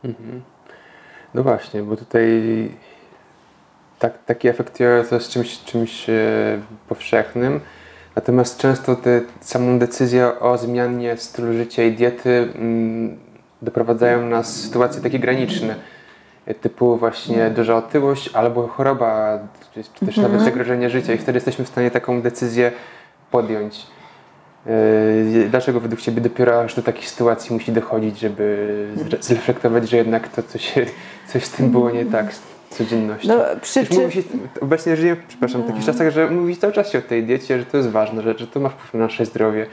Mhm. 0.04 0.42
No 1.34 1.42
właśnie, 1.42 1.82
bo 1.82 1.96
tutaj 1.96 2.42
tak, 3.98 4.12
taki 4.26 4.48
efekt 4.48 4.80
jest 5.10 5.28
czymś, 5.28 5.58
czymś 5.64 6.10
e, 6.10 6.14
powszechnym. 6.88 7.60
Natomiast 8.16 8.58
często 8.58 8.96
te, 8.96 9.20
samą 9.40 9.78
decyzję 9.78 10.40
o 10.40 10.58
zmianie 10.58 11.16
stylu 11.16 11.52
życia 11.52 11.82
i 11.82 11.92
diety 11.92 12.48
mm, 12.54 13.18
doprowadzają 13.62 14.26
nas 14.26 14.58
w 14.58 14.60
sytuacje 14.60 15.02
takie 15.02 15.18
graniczne, 15.18 15.74
e, 16.46 16.54
typu 16.54 16.96
właśnie 16.96 17.50
duża 17.50 17.76
otyłość 17.76 18.30
albo 18.34 18.66
choroba, 18.66 19.38
czy 19.74 19.82
też 19.82 20.18
mhm. 20.18 20.22
nawet 20.22 20.40
zagrożenie 20.44 20.90
życia 20.90 21.12
i 21.12 21.18
wtedy 21.18 21.36
jesteśmy 21.36 21.64
w 21.64 21.68
stanie 21.68 21.90
taką 21.90 22.22
decyzję 22.22 22.72
podjąć. 23.30 23.86
E, 24.66 25.48
dlaczego 25.48 25.80
według 25.80 26.00
Ciebie 26.00 26.20
dopiero 26.20 26.60
aż 26.60 26.74
do 26.74 26.82
takich 26.82 27.08
sytuacji 27.08 27.54
musi 27.54 27.72
dochodzić, 27.72 28.18
żeby 28.18 28.86
zreflektować, 29.20 29.88
że 29.88 29.96
jednak 29.96 30.28
to 30.28 30.42
coś, 30.42 30.74
coś 31.26 31.44
z 31.44 31.50
tym 31.50 31.70
było 31.70 31.90
nie 31.90 32.06
tak? 32.06 32.26
Codzienności. 32.70 33.28
No, 33.28 33.34
przyczyn... 33.62 34.02
Mówi 34.02 34.12
się, 34.12 34.22
obecnie 34.60 34.96
żyjemy, 34.96 35.20
przepraszam, 35.28 35.62
w 35.62 35.66
takich 35.66 35.84
czasach, 35.84 36.10
że 36.10 36.30
mówi 36.30 36.56
cały 36.56 36.72
czas 36.72 36.90
się 36.90 36.98
o 36.98 37.02
tej 37.02 37.22
diecie, 37.22 37.58
że 37.58 37.64
to 37.64 37.76
jest 37.76 37.88
ważna 37.90 38.22
rzecz, 38.22 38.38
że 38.38 38.46
to 38.46 38.60
ma 38.60 38.68
wpływ 38.68 38.94
na 38.94 39.00
nasze 39.00 39.26
zdrowie. 39.26 39.66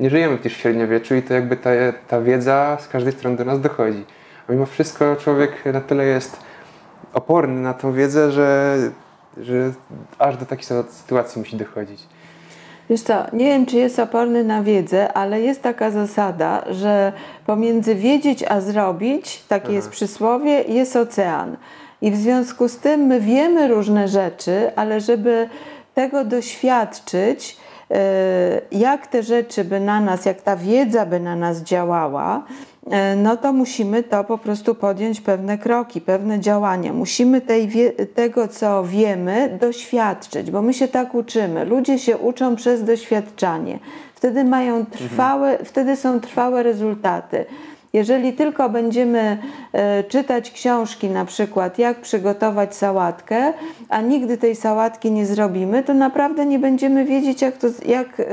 Nie 0.00 0.10
żyjemy 0.10 0.38
w 0.38 0.52
średniowieczu 0.52 1.14
i 1.14 1.22
to 1.22 1.34
jakby 1.34 1.56
ta, 1.56 1.70
ta 2.08 2.20
wiedza 2.20 2.78
z 2.80 2.88
każdej 2.88 3.12
strony 3.12 3.36
do 3.36 3.44
nas 3.44 3.60
dochodzi. 3.60 4.04
A 4.48 4.52
mimo 4.52 4.66
wszystko 4.66 5.16
człowiek 5.16 5.64
na 5.72 5.80
tyle 5.80 6.04
jest 6.04 6.36
oporny 7.14 7.60
na 7.60 7.74
tą 7.74 7.92
wiedzę, 7.92 8.32
że, 8.32 8.78
że 9.42 9.72
aż 10.18 10.36
do 10.36 10.46
takich 10.46 10.66
sytuacji 10.90 11.38
musi 11.38 11.56
dochodzić. 11.56 12.00
Wiesz 12.90 13.02
co, 13.02 13.14
nie 13.32 13.44
wiem, 13.44 13.66
czy 13.66 13.76
jest 13.76 13.98
oporny 13.98 14.44
na 14.44 14.62
wiedzę, 14.62 15.12
ale 15.12 15.40
jest 15.40 15.62
taka 15.62 15.90
zasada, 15.90 16.64
że 16.70 17.12
pomiędzy 17.46 17.94
wiedzieć 17.94 18.44
a 18.48 18.60
zrobić, 18.60 19.44
takie 19.48 19.64
Aha. 19.64 19.72
jest 19.72 19.90
przysłowie, 19.90 20.62
jest 20.62 20.96
ocean. 20.96 21.56
I 22.02 22.10
w 22.10 22.16
związku 22.16 22.68
z 22.68 22.76
tym 22.76 23.00
my 23.00 23.20
wiemy 23.20 23.68
różne 23.68 24.08
rzeczy, 24.08 24.70
ale 24.76 25.00
żeby 25.00 25.48
tego 25.94 26.24
doświadczyć, 26.24 27.56
e, 27.90 28.60
jak 28.72 29.06
te 29.06 29.22
rzeczy 29.22 29.64
by 29.64 29.80
na 29.80 30.00
nas, 30.00 30.24
jak 30.24 30.42
ta 30.42 30.56
wiedza 30.56 31.06
by 31.06 31.20
na 31.20 31.36
nas 31.36 31.62
działała, 31.62 32.44
e, 32.90 33.16
no 33.16 33.36
to 33.36 33.52
musimy 33.52 34.02
to 34.02 34.24
po 34.24 34.38
prostu 34.38 34.74
podjąć 34.74 35.20
pewne 35.20 35.58
kroki, 35.58 36.00
pewne 36.00 36.40
działania. 36.40 36.92
Musimy 36.92 37.40
tej, 37.40 37.70
tego, 38.14 38.48
co 38.48 38.84
wiemy, 38.84 39.58
doświadczyć, 39.60 40.50
bo 40.50 40.62
my 40.62 40.74
się 40.74 40.88
tak 40.88 41.14
uczymy. 41.14 41.64
Ludzie 41.64 41.98
się 41.98 42.18
uczą 42.18 42.56
przez 42.56 42.84
doświadczanie. 42.84 43.78
Wtedy 44.14 44.44
mają 44.44 44.86
trwałe, 44.86 45.48
mhm. 45.50 45.66
wtedy 45.66 45.96
są 45.96 46.20
trwałe 46.20 46.62
rezultaty. 46.62 47.44
Jeżeli 47.92 48.32
tylko 48.32 48.68
będziemy 48.68 49.38
e, 49.72 50.04
czytać 50.04 50.50
książki, 50.50 51.10
na 51.10 51.24
przykład 51.24 51.78
jak 51.78 52.00
przygotować 52.00 52.76
sałatkę, 52.76 53.52
a 53.88 54.00
nigdy 54.00 54.38
tej 54.38 54.56
sałatki 54.56 55.10
nie 55.10 55.26
zrobimy, 55.26 55.82
to 55.82 55.94
naprawdę 55.94 56.46
nie 56.46 56.58
będziemy 56.58 57.04
wiedzieć, 57.04 57.42
jak 57.42 57.56
to, 57.56 57.66
jak, 57.86 58.20
e, 58.20 58.24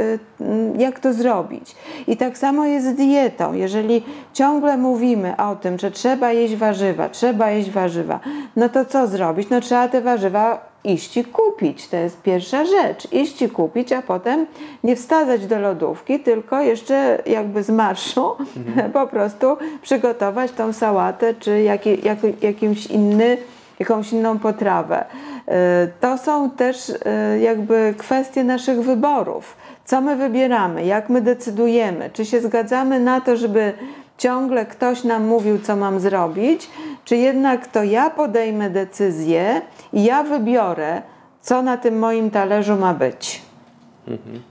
jak 0.77 0.99
to 0.99 1.13
zrobić. 1.13 1.75
I 2.07 2.17
tak 2.17 2.37
samo 2.37 2.65
jest 2.65 2.87
z 2.87 2.93
dietą. 2.95 3.53
Jeżeli 3.53 4.03
ciągle 4.33 4.77
mówimy 4.77 5.37
o 5.37 5.55
tym, 5.55 5.79
że 5.79 5.91
trzeba 5.91 6.31
jeść 6.31 6.55
warzywa, 6.55 7.09
trzeba 7.09 7.51
jeść 7.51 7.71
warzywa, 7.71 8.19
no 8.55 8.69
to 8.69 8.85
co 8.85 9.07
zrobić? 9.07 9.49
No 9.49 9.61
trzeba 9.61 9.87
te 9.87 10.01
warzywa 10.01 10.68
iść 10.83 11.17
i 11.17 11.25
kupić. 11.25 11.87
To 11.87 11.97
jest 11.97 12.21
pierwsza 12.21 12.65
rzecz. 12.65 13.13
Iść 13.13 13.41
i 13.41 13.49
kupić, 13.49 13.91
a 13.91 14.01
potem 14.01 14.45
nie 14.83 14.95
wsadzać 14.95 15.45
do 15.45 15.59
lodówki, 15.59 16.19
tylko 16.19 16.61
jeszcze 16.61 17.23
jakby 17.25 17.63
z 17.63 17.69
marszu 17.69 18.35
mhm. 18.57 18.91
po 18.99 19.07
prostu 19.07 19.57
przygotować 19.81 20.51
tą 20.51 20.73
sałatę 20.73 21.33
czy 21.33 21.61
jaki, 21.61 22.05
jak, 22.05 22.17
jakimś 22.41 22.85
inny, 22.85 23.37
jakąś 23.79 24.13
inną 24.13 24.39
potrawę. 24.39 25.05
E, 25.47 25.87
to 25.99 26.17
są 26.17 26.49
też 26.49 26.93
e, 27.05 27.39
jakby 27.39 27.93
kwestie 27.97 28.43
naszych 28.43 28.81
wyborów. 28.81 29.57
Co 29.85 30.01
my 30.01 30.15
wybieramy, 30.15 30.85
jak 30.85 31.09
my 31.09 31.21
decydujemy, 31.21 32.09
czy 32.13 32.25
się 32.25 32.41
zgadzamy 32.41 32.99
na 32.99 33.21
to, 33.21 33.37
żeby 33.37 33.73
ciągle 34.17 34.65
ktoś 34.65 35.03
nam 35.03 35.27
mówił, 35.27 35.59
co 35.59 35.75
mam 35.75 35.99
zrobić, 35.99 36.69
czy 37.05 37.17
jednak 37.17 37.67
to 37.67 37.83
ja 37.83 38.09
podejmę 38.09 38.69
decyzję 38.69 39.61
i 39.93 40.03
ja 40.03 40.23
wybiorę, 40.23 41.01
co 41.41 41.61
na 41.61 41.77
tym 41.77 41.99
moim 41.99 42.31
talerzu 42.31 42.75
ma 42.75 42.93
być. 42.93 43.41
Mhm. 44.07 44.41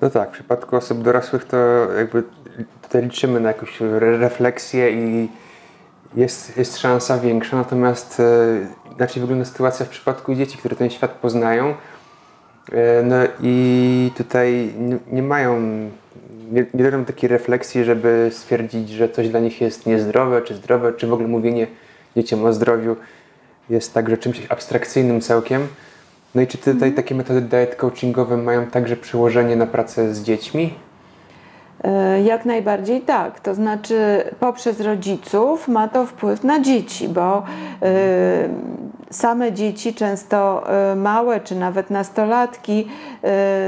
No 0.00 0.10
tak, 0.10 0.28
w 0.28 0.32
przypadku 0.32 0.76
osób 0.76 1.02
dorosłych 1.02 1.44
to 1.44 1.56
jakby 1.98 2.22
tutaj 2.82 3.02
liczymy 3.02 3.40
na 3.40 3.48
jakąś 3.48 3.80
refleksję 4.00 4.90
i 4.90 5.28
jest, 6.14 6.56
jest 6.56 6.78
szansa 6.78 7.18
większa, 7.18 7.56
natomiast 7.56 8.20
e, 8.20 8.94
inaczej 8.96 9.20
wygląda 9.20 9.44
sytuacja 9.44 9.86
w 9.86 9.88
przypadku 9.88 10.34
dzieci, 10.34 10.58
które 10.58 10.76
ten 10.76 10.90
świat 10.90 11.10
poznają. 11.10 11.74
E, 12.72 13.02
no 13.02 13.16
i 13.42 14.10
tutaj 14.16 14.74
nie, 15.12 15.22
mają, 15.22 15.60
nie, 16.50 16.66
nie 16.74 17.04
takiej 17.06 17.28
refleksji, 17.28 17.84
żeby 17.84 18.30
stwierdzić, 18.32 18.90
że 18.90 19.08
coś 19.08 19.28
dla 19.28 19.40
nich 19.40 19.60
jest 19.60 19.86
niezdrowe, 19.86 20.42
czy 20.42 20.54
zdrowe, 20.54 20.92
czy 20.92 21.06
w 21.06 21.12
ogóle 21.12 21.28
mówienie 21.28 21.66
dzieciom 22.16 22.44
o 22.44 22.52
zdrowiu 22.52 22.96
jest 23.68 23.94
także 23.94 24.18
czymś 24.18 24.42
abstrakcyjnym 24.48 25.20
całkiem. 25.20 25.68
No 26.34 26.42
i 26.42 26.46
czy 26.46 26.58
tutaj 26.58 26.72
mhm. 26.72 26.94
takie 26.94 27.14
metody 27.14 27.40
diet 27.40 27.76
coachingowe 27.76 28.36
mają 28.36 28.66
także 28.66 28.96
przełożenie 28.96 29.56
na 29.56 29.66
pracę 29.66 30.14
z 30.14 30.22
dziećmi? 30.22 30.74
E, 31.86 32.22
jak 32.22 32.44
najbardziej 32.44 33.00
tak. 33.00 33.40
To 33.40 33.54
znaczy, 33.54 34.24
poprzez 34.40 34.80
rodziców 34.80 35.68
ma 35.68 35.88
to 35.88 36.06
wpływ 36.06 36.44
na 36.44 36.60
dzieci, 36.60 37.08
bo 37.08 37.38
y, 37.38 37.44
same 39.10 39.52
dzieci, 39.52 39.94
często 39.94 40.64
y, 40.92 40.96
małe 40.96 41.40
czy 41.40 41.54
nawet 41.54 41.90
nastolatki, 41.90 42.88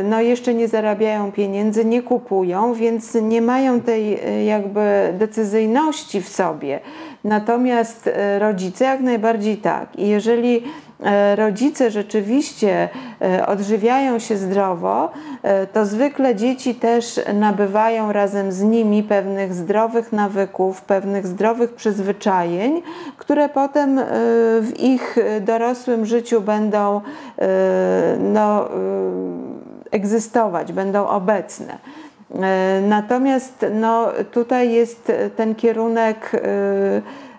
no 0.04 0.20
jeszcze 0.20 0.54
nie 0.54 0.68
zarabiają 0.68 1.32
pieniędzy, 1.32 1.84
nie 1.84 2.02
kupują, 2.02 2.74
więc 2.74 3.14
nie 3.14 3.42
mają 3.42 3.80
tej 3.80 4.18
jakby 4.46 5.14
decyzyjności 5.18 6.22
w 6.22 6.28
sobie. 6.28 6.80
Natomiast 7.24 8.10
rodzice 8.38 8.84
jak 8.84 9.00
najbardziej 9.00 9.56
tak. 9.56 9.96
I 9.96 10.08
jeżeli 10.08 10.62
E, 10.62 10.87
rodzice 11.34 11.90
rzeczywiście 11.90 12.88
e, 13.22 13.46
odżywiają 13.46 14.18
się 14.18 14.36
zdrowo, 14.36 15.10
e, 15.42 15.66
to 15.66 15.86
zwykle 15.86 16.34
dzieci 16.34 16.74
też 16.74 17.20
nabywają 17.34 18.12
razem 18.12 18.52
z 18.52 18.62
nimi 18.62 19.02
pewnych 19.02 19.54
zdrowych 19.54 20.12
nawyków, 20.12 20.82
pewnych 20.82 21.26
zdrowych 21.26 21.74
przyzwyczajeń, 21.74 22.82
które 23.16 23.48
potem 23.48 24.00
w 24.60 24.72
ich 24.78 25.16
dorosłym 25.40 26.06
życiu 26.06 26.40
będą 26.40 27.00
no, 28.18 28.68
egzystować, 29.90 30.72
będą 30.72 31.06
obecne. 31.06 31.78
Natomiast 32.88 33.66
no, 33.72 34.08
tutaj 34.30 34.72
jest 34.72 35.12
ten 35.36 35.54
kierunek 35.54 36.32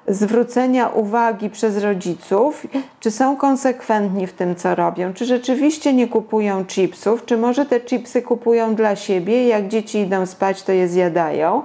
zwrócenia 0.10 0.88
uwagi 0.88 1.50
przez 1.50 1.78
rodziców, 1.78 2.68
czy 3.00 3.12
są 3.12 3.38
konsekwentni 3.38 4.28
w 4.28 4.34
tym, 4.34 4.56
co 4.56 4.76
robią, 4.76 5.14
czy 5.14 5.26
rzeczywiście 5.26 5.94
nie 5.94 6.08
kupują 6.08 6.66
chipsów, 6.66 7.26
czy 7.26 7.38
może 7.38 7.66
te 7.66 7.80
chipsy 7.80 8.22
kupują 8.22 8.76
dla 8.76 8.96
siebie, 8.96 9.48
jak 9.48 9.68
dzieci 9.68 10.00
idą 10.00 10.26
spać, 10.26 10.64
to 10.64 10.72
je 10.72 10.88
zjadają, 10.88 11.62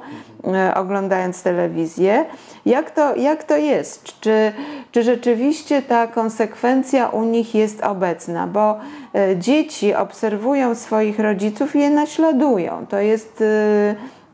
e, 0.47 0.75
oglądając 0.75 1.43
telewizję. 1.43 2.25
Jak 2.67 2.91
to, 2.91 3.17
jak 3.17 3.45
to 3.45 3.57
jest? 3.57 4.21
Czy, 4.21 4.53
czy 4.93 5.03
rzeczywiście 5.03 5.83
ta 5.83 6.07
konsekwencja 6.07 7.09
u 7.09 7.25
nich 7.25 7.55
jest 7.55 7.83
obecna? 7.83 8.47
Bo 8.47 8.79
e, 9.15 9.37
dzieci 9.37 9.95
obserwują 9.95 10.75
swoich 10.75 11.19
rodziców 11.19 11.77
i 11.77 11.81
je 11.81 11.91
naśladują. 11.91 12.87
To 12.87 12.99
jest. 12.99 13.45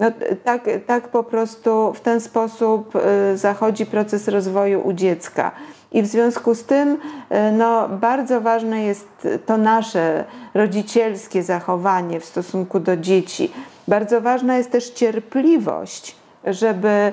No, 0.00 0.06
tak, 0.44 0.64
tak 0.86 1.08
po 1.08 1.24
prostu 1.24 1.92
w 1.92 2.00
ten 2.00 2.20
sposób 2.20 2.96
y, 2.96 3.36
zachodzi 3.36 3.86
proces 3.86 4.28
rozwoju 4.28 4.80
u 4.86 4.92
dziecka. 4.92 5.52
I 5.92 6.02
w 6.02 6.06
związku 6.06 6.54
z 6.54 6.64
tym 6.64 6.88
y, 6.92 7.52
no, 7.52 7.88
bardzo 7.88 8.40
ważne 8.40 8.82
jest 8.82 9.28
to 9.46 9.56
nasze 9.56 10.24
rodzicielskie 10.54 11.42
zachowanie 11.42 12.20
w 12.20 12.24
stosunku 12.24 12.80
do 12.80 12.96
dzieci. 12.96 13.52
Bardzo 13.88 14.20
ważna 14.20 14.56
jest 14.56 14.70
też 14.70 14.90
cierpliwość, 14.90 16.16
żeby 16.44 17.12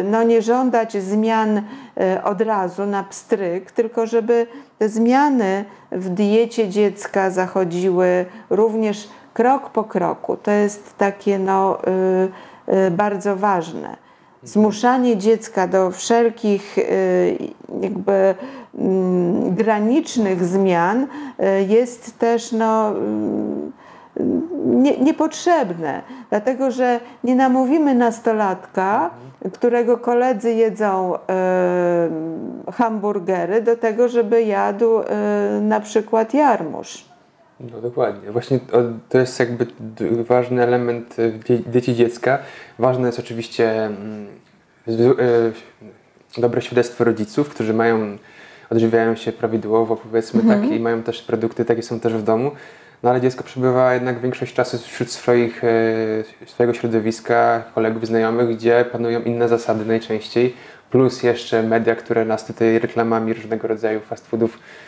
y, 0.00 0.04
no, 0.04 0.22
nie 0.22 0.42
żądać 0.42 1.02
zmian 1.02 1.62
od 2.24 2.40
razu 2.40 2.86
na 2.86 3.04
pstryk, 3.04 3.70
tylko 3.70 4.06
żeby 4.06 4.46
te 4.78 4.88
zmiany 4.88 5.64
w 5.92 6.08
diecie 6.08 6.68
dziecka 6.68 7.30
zachodziły 7.30 8.26
również 8.50 9.08
krok 9.38 9.70
po 9.70 9.84
kroku. 9.84 10.36
To 10.36 10.50
jest 10.50 10.96
takie 10.96 11.38
no, 11.38 11.78
y, 12.68 12.74
y, 12.74 12.90
bardzo 12.90 13.36
ważne. 13.36 13.96
Zmuszanie 14.42 15.16
dziecka 15.16 15.68
do 15.68 15.90
wszelkich 15.90 16.78
y, 16.78 17.38
jakby 17.80 18.12
y, 18.12 18.34
granicznych 19.50 20.44
zmian 20.44 21.06
jest 21.68 22.18
też 22.18 22.52
no, 22.52 22.92
nie, 24.66 24.98
niepotrzebne, 24.98 26.02
dlatego 26.30 26.70
że 26.70 27.00
nie 27.24 27.34
namówimy 27.34 27.94
nastolatka, 27.94 29.10
którego 29.52 29.98
koledzy 29.98 30.52
jedzą 30.52 31.14
hamburgery, 32.72 33.62
do 33.62 33.76
tego, 33.76 34.08
żeby 34.08 34.42
jadł 34.42 35.00
na 35.60 35.80
przykład 35.80 36.34
jarmuż. 36.34 37.08
No 37.60 37.80
dokładnie. 37.80 38.32
Właśnie 38.32 38.58
to 39.08 39.18
jest 39.18 39.40
jakby 39.40 39.66
ważny 40.24 40.62
element 40.62 41.16
dzieci 41.72 41.94
dziecka. 41.94 42.38
Ważne 42.78 43.06
jest 43.06 43.18
oczywiście 43.18 43.84
mm, 43.86 44.26
e, 44.88 46.40
dobre 46.40 46.62
świadectwo 46.62 47.04
rodziców, 47.04 47.48
którzy 47.48 47.74
mają, 47.74 48.18
odżywiają 48.70 49.16
się 49.16 49.32
prawidłowo, 49.32 49.96
powiedzmy 49.96 50.40
tak, 50.40 50.50
mhm. 50.50 50.68
tak, 50.68 50.78
i 50.78 50.80
mają 50.80 51.02
też 51.02 51.22
produkty, 51.22 51.64
takie 51.64 51.82
są 51.82 52.00
też 52.00 52.12
w 52.12 52.22
domu. 52.22 52.50
No 53.02 53.10
ale 53.10 53.20
dziecko 53.20 53.44
przebywa 53.44 53.94
jednak 53.94 54.20
większość 54.20 54.54
czasu 54.54 54.78
wśród 54.78 55.10
swoich, 55.10 55.64
e, 55.64 55.68
swojego 56.46 56.74
środowiska, 56.74 57.64
kolegów, 57.74 58.06
znajomych, 58.06 58.56
gdzie 58.56 58.84
panują 58.92 59.22
inne 59.22 59.48
zasady 59.48 59.84
najczęściej, 59.84 60.54
plus 60.90 61.22
jeszcze 61.22 61.62
media, 61.62 61.96
które 61.96 62.24
nas 62.24 62.46
tutaj 62.46 62.78
reklamami 62.78 63.34
różnego 63.34 63.68
rodzaju 63.68 64.00
fast 64.00 64.26
foodów 64.26 64.58
E, 64.58 64.87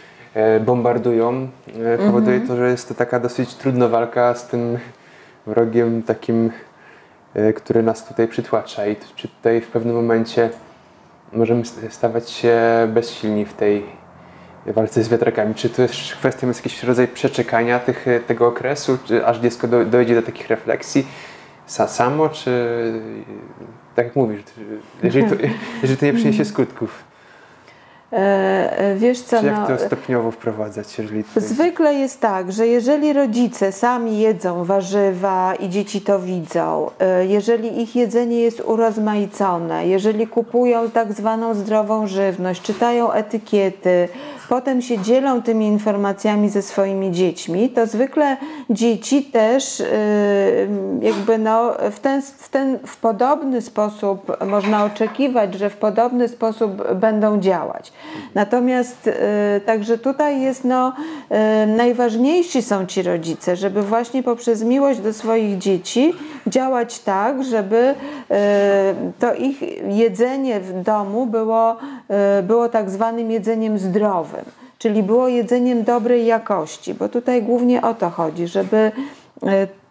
bombardują, 0.60 1.48
e, 1.84 1.98
powoduje 1.98 2.36
mhm. 2.36 2.48
to, 2.48 2.56
że 2.56 2.70
jest 2.70 2.88
to 2.88 2.94
taka 2.94 3.20
dosyć 3.20 3.54
trudna 3.54 3.88
walka 3.88 4.34
z 4.34 4.48
tym 4.48 4.78
wrogiem 5.46 6.02
takim, 6.02 6.50
e, 7.34 7.52
który 7.52 7.82
nas 7.82 8.08
tutaj 8.08 8.28
przytłacza 8.28 8.86
i 8.86 8.96
czy 9.16 9.28
tutaj 9.28 9.60
w 9.60 9.68
pewnym 9.68 9.96
momencie 9.96 10.50
możemy 11.32 11.62
stawać 11.88 12.30
się 12.30 12.58
bezsilni 12.88 13.44
w 13.44 13.52
tej 13.52 13.82
walce 14.66 15.02
z 15.02 15.08
wiatrakami. 15.08 15.54
Czy 15.54 15.70
to 15.70 15.82
jest 15.82 15.94
kwestią 15.94 16.46
jest 16.46 16.60
jakiś 16.64 16.82
rodzaj 16.82 17.08
przeczekania 17.08 17.78
tych, 17.78 18.06
tego 18.26 18.46
okresu, 18.46 18.98
czy 19.04 19.26
aż 19.26 19.38
dziecko 19.38 19.68
do, 19.68 19.84
dojdzie 19.84 20.14
do 20.14 20.22
takich 20.22 20.48
refleksji 20.48 21.06
samo, 21.66 22.28
czy 22.28 22.92
tak 23.94 24.06
jak 24.06 24.16
mówisz, 24.16 24.42
jeżeli 25.02 25.30
to, 25.30 25.34
jeżeli 25.82 25.98
to 25.98 26.06
nie 26.06 26.12
przyniesie 26.12 26.44
skutków? 26.44 27.09
E, 28.12 28.78
e, 28.78 28.94
wiesz 28.96 29.22
co, 29.22 29.40
Czy 29.40 29.46
jak 29.46 29.66
to 29.66 29.78
stopniowo 29.78 30.30
wprowadzać? 30.30 30.98
Jeżeli 30.98 31.24
to... 31.24 31.40
Zwykle 31.40 31.94
jest 31.94 32.20
tak, 32.20 32.52
że 32.52 32.66
jeżeli 32.66 33.12
rodzice 33.12 33.72
sami 33.72 34.18
jedzą 34.18 34.64
warzywa 34.64 35.54
i 35.54 35.68
dzieci 35.68 36.00
to 36.00 36.18
widzą, 36.18 36.90
e, 36.98 37.26
jeżeli 37.26 37.82
ich 37.82 37.96
jedzenie 37.96 38.40
jest 38.40 38.60
urozmaicone, 38.60 39.86
jeżeli 39.86 40.26
kupują 40.26 40.90
tak 40.90 41.12
zwaną 41.12 41.54
zdrową 41.54 42.06
żywność, 42.06 42.62
czytają 42.62 43.12
etykiety, 43.12 44.08
potem 44.50 44.82
się 44.82 44.98
dzielą 44.98 45.42
tymi 45.42 45.66
informacjami 45.66 46.48
ze 46.48 46.62
swoimi 46.62 47.12
dziećmi, 47.12 47.68
to 47.68 47.86
zwykle 47.86 48.36
dzieci 48.70 49.22
też 49.24 49.82
jakby 51.00 51.38
no, 51.38 51.72
w, 51.90 52.00
ten, 52.00 52.22
w, 52.22 52.48
ten, 52.48 52.78
w 52.86 52.96
podobny 52.96 53.60
sposób 53.60 54.36
można 54.46 54.84
oczekiwać, 54.84 55.54
że 55.54 55.70
w 55.70 55.76
podobny 55.76 56.28
sposób 56.28 56.94
będą 56.94 57.40
działać. 57.40 57.92
Natomiast 58.34 59.06
y, 59.06 59.12
także 59.66 59.98
tutaj 59.98 60.40
jest 60.40 60.64
no, 60.64 60.92
y, 61.62 61.66
najważniejsi 61.66 62.62
są 62.62 62.86
ci 62.86 63.02
rodzice, 63.02 63.56
żeby 63.56 63.82
właśnie 63.82 64.22
poprzez 64.22 64.62
miłość 64.62 65.00
do 65.00 65.12
swoich 65.12 65.58
dzieci 65.58 66.12
działać 66.46 66.98
tak, 66.98 67.44
żeby 67.44 67.94
y, 68.30 68.34
to 69.18 69.34
ich 69.34 69.62
jedzenie 69.88 70.60
w 70.60 70.82
domu 70.82 71.26
było, 71.26 71.76
było 72.42 72.68
tak 72.68 72.90
zwanym 72.90 73.30
jedzeniem 73.30 73.78
zdrowym, 73.78 74.39
czyli 74.80 75.02
było 75.02 75.28
jedzeniem 75.28 75.84
dobrej 75.84 76.26
jakości, 76.26 76.94
bo 76.94 77.08
tutaj 77.08 77.42
głównie 77.42 77.82
o 77.82 77.94
to 77.94 78.10
chodzi, 78.10 78.46
żeby 78.46 78.92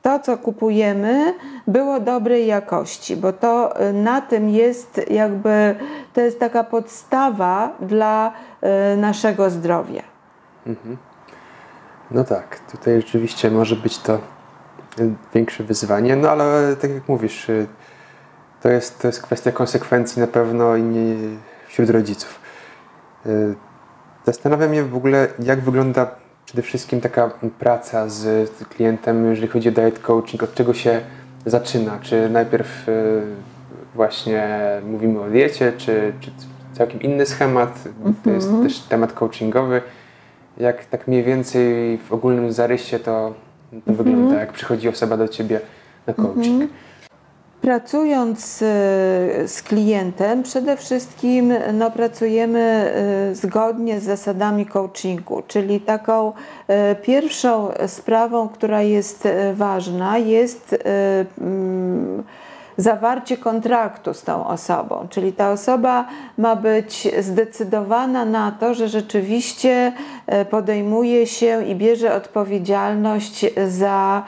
to, 0.01 0.19
co 0.19 0.37
kupujemy, 0.37 1.33
było 1.67 1.99
dobrej 1.99 2.47
jakości, 2.47 3.15
bo 3.15 3.33
to 3.33 3.81
y, 3.89 3.93
na 3.93 4.21
tym 4.21 4.49
jest 4.49 5.01
jakby, 5.09 5.75
to 6.13 6.21
jest 6.21 6.39
taka 6.39 6.63
podstawa 6.63 7.71
dla 7.79 8.33
y, 8.93 8.97
naszego 8.97 9.49
zdrowia. 9.49 10.03
Mhm. 10.67 10.97
No 12.11 12.23
tak, 12.23 12.59
tutaj 12.71 13.01
rzeczywiście 13.01 13.51
może 13.51 13.75
być 13.75 13.97
to 13.97 14.19
większe 15.33 15.63
wyzwanie, 15.63 16.15
no 16.15 16.29
ale 16.29 16.75
tak 16.75 16.91
jak 16.91 17.07
mówisz, 17.07 17.47
to 18.61 18.69
jest, 18.69 19.01
to 19.01 19.07
jest 19.07 19.21
kwestia 19.21 19.51
konsekwencji 19.51 20.19
na 20.19 20.27
pewno 20.27 20.75
i 20.75 20.83
nie 20.83 21.15
wśród 21.67 21.89
rodziców. 21.89 22.39
Zastanawiam 24.29 24.73
się 24.75 24.83
w 24.83 24.95
ogóle, 24.95 25.27
jak 25.43 25.59
wygląda 25.59 26.11
przede 26.45 26.61
wszystkim 26.61 27.01
taka 27.01 27.31
praca 27.59 28.09
z 28.09 28.49
klientem, 28.65 29.29
jeżeli 29.29 29.47
chodzi 29.47 29.69
o 29.69 29.71
diet 29.71 29.99
coaching, 29.99 30.43
od 30.43 30.53
czego 30.53 30.73
się 30.73 31.01
zaczyna? 31.45 31.99
Czy 32.01 32.29
najpierw 32.29 32.89
y, 32.89 33.21
właśnie 33.95 34.47
mówimy 34.85 35.21
o 35.21 35.29
diecie, 35.29 35.73
czy, 35.77 36.13
czy 36.19 36.31
całkiem 36.73 37.01
inny 37.01 37.25
schemat? 37.25 37.83
To 38.23 38.29
jest 38.29 38.47
mhm. 38.47 38.67
też 38.67 38.79
temat 38.79 39.13
coachingowy. 39.13 39.81
Jak 40.57 40.85
tak 40.85 41.07
mniej 41.07 41.23
więcej 41.23 41.97
w 41.97 42.13
ogólnym 42.13 42.51
zarysie 42.51 42.99
to, 42.99 43.33
to 43.85 43.93
wygląda, 43.93 44.21
mhm. 44.21 44.39
jak 44.39 44.53
przychodzi 44.53 44.89
osoba 44.89 45.17
do 45.17 45.27
Ciebie 45.27 45.59
na 46.07 46.13
coaching? 46.13 46.61
Mhm. 46.61 46.69
Pracując 47.61 48.61
e, 48.61 48.65
z 49.47 49.61
klientem, 49.61 50.43
przede 50.43 50.77
wszystkim 50.77 51.53
no, 51.73 51.91
pracujemy 51.91 52.59
e, 52.59 53.35
zgodnie 53.35 53.99
z 53.99 54.03
zasadami 54.03 54.65
coachingu, 54.65 55.43
czyli 55.47 55.81
taką 55.81 56.33
e, 56.67 56.95
pierwszą 56.95 57.71
sprawą, 57.87 58.49
która 58.49 58.81
jest 58.81 59.27
ważna, 59.53 60.17
jest 60.17 60.75
mm, 61.41 62.23
zawarcie 62.77 63.37
kontraktu 63.37 64.13
z 64.13 64.23
tą 64.23 64.47
osobą, 64.47 65.07
czyli 65.09 65.33
ta 65.33 65.51
osoba 65.51 66.05
ma 66.37 66.55
być 66.55 67.07
zdecydowana 67.19 68.25
na 68.25 68.51
to, 68.51 68.73
że 68.73 68.87
rzeczywiście 68.89 69.93
podejmuje 70.49 71.27
się 71.27 71.63
i 71.65 71.75
bierze 71.75 72.15
odpowiedzialność 72.15 73.45
za 73.67 74.23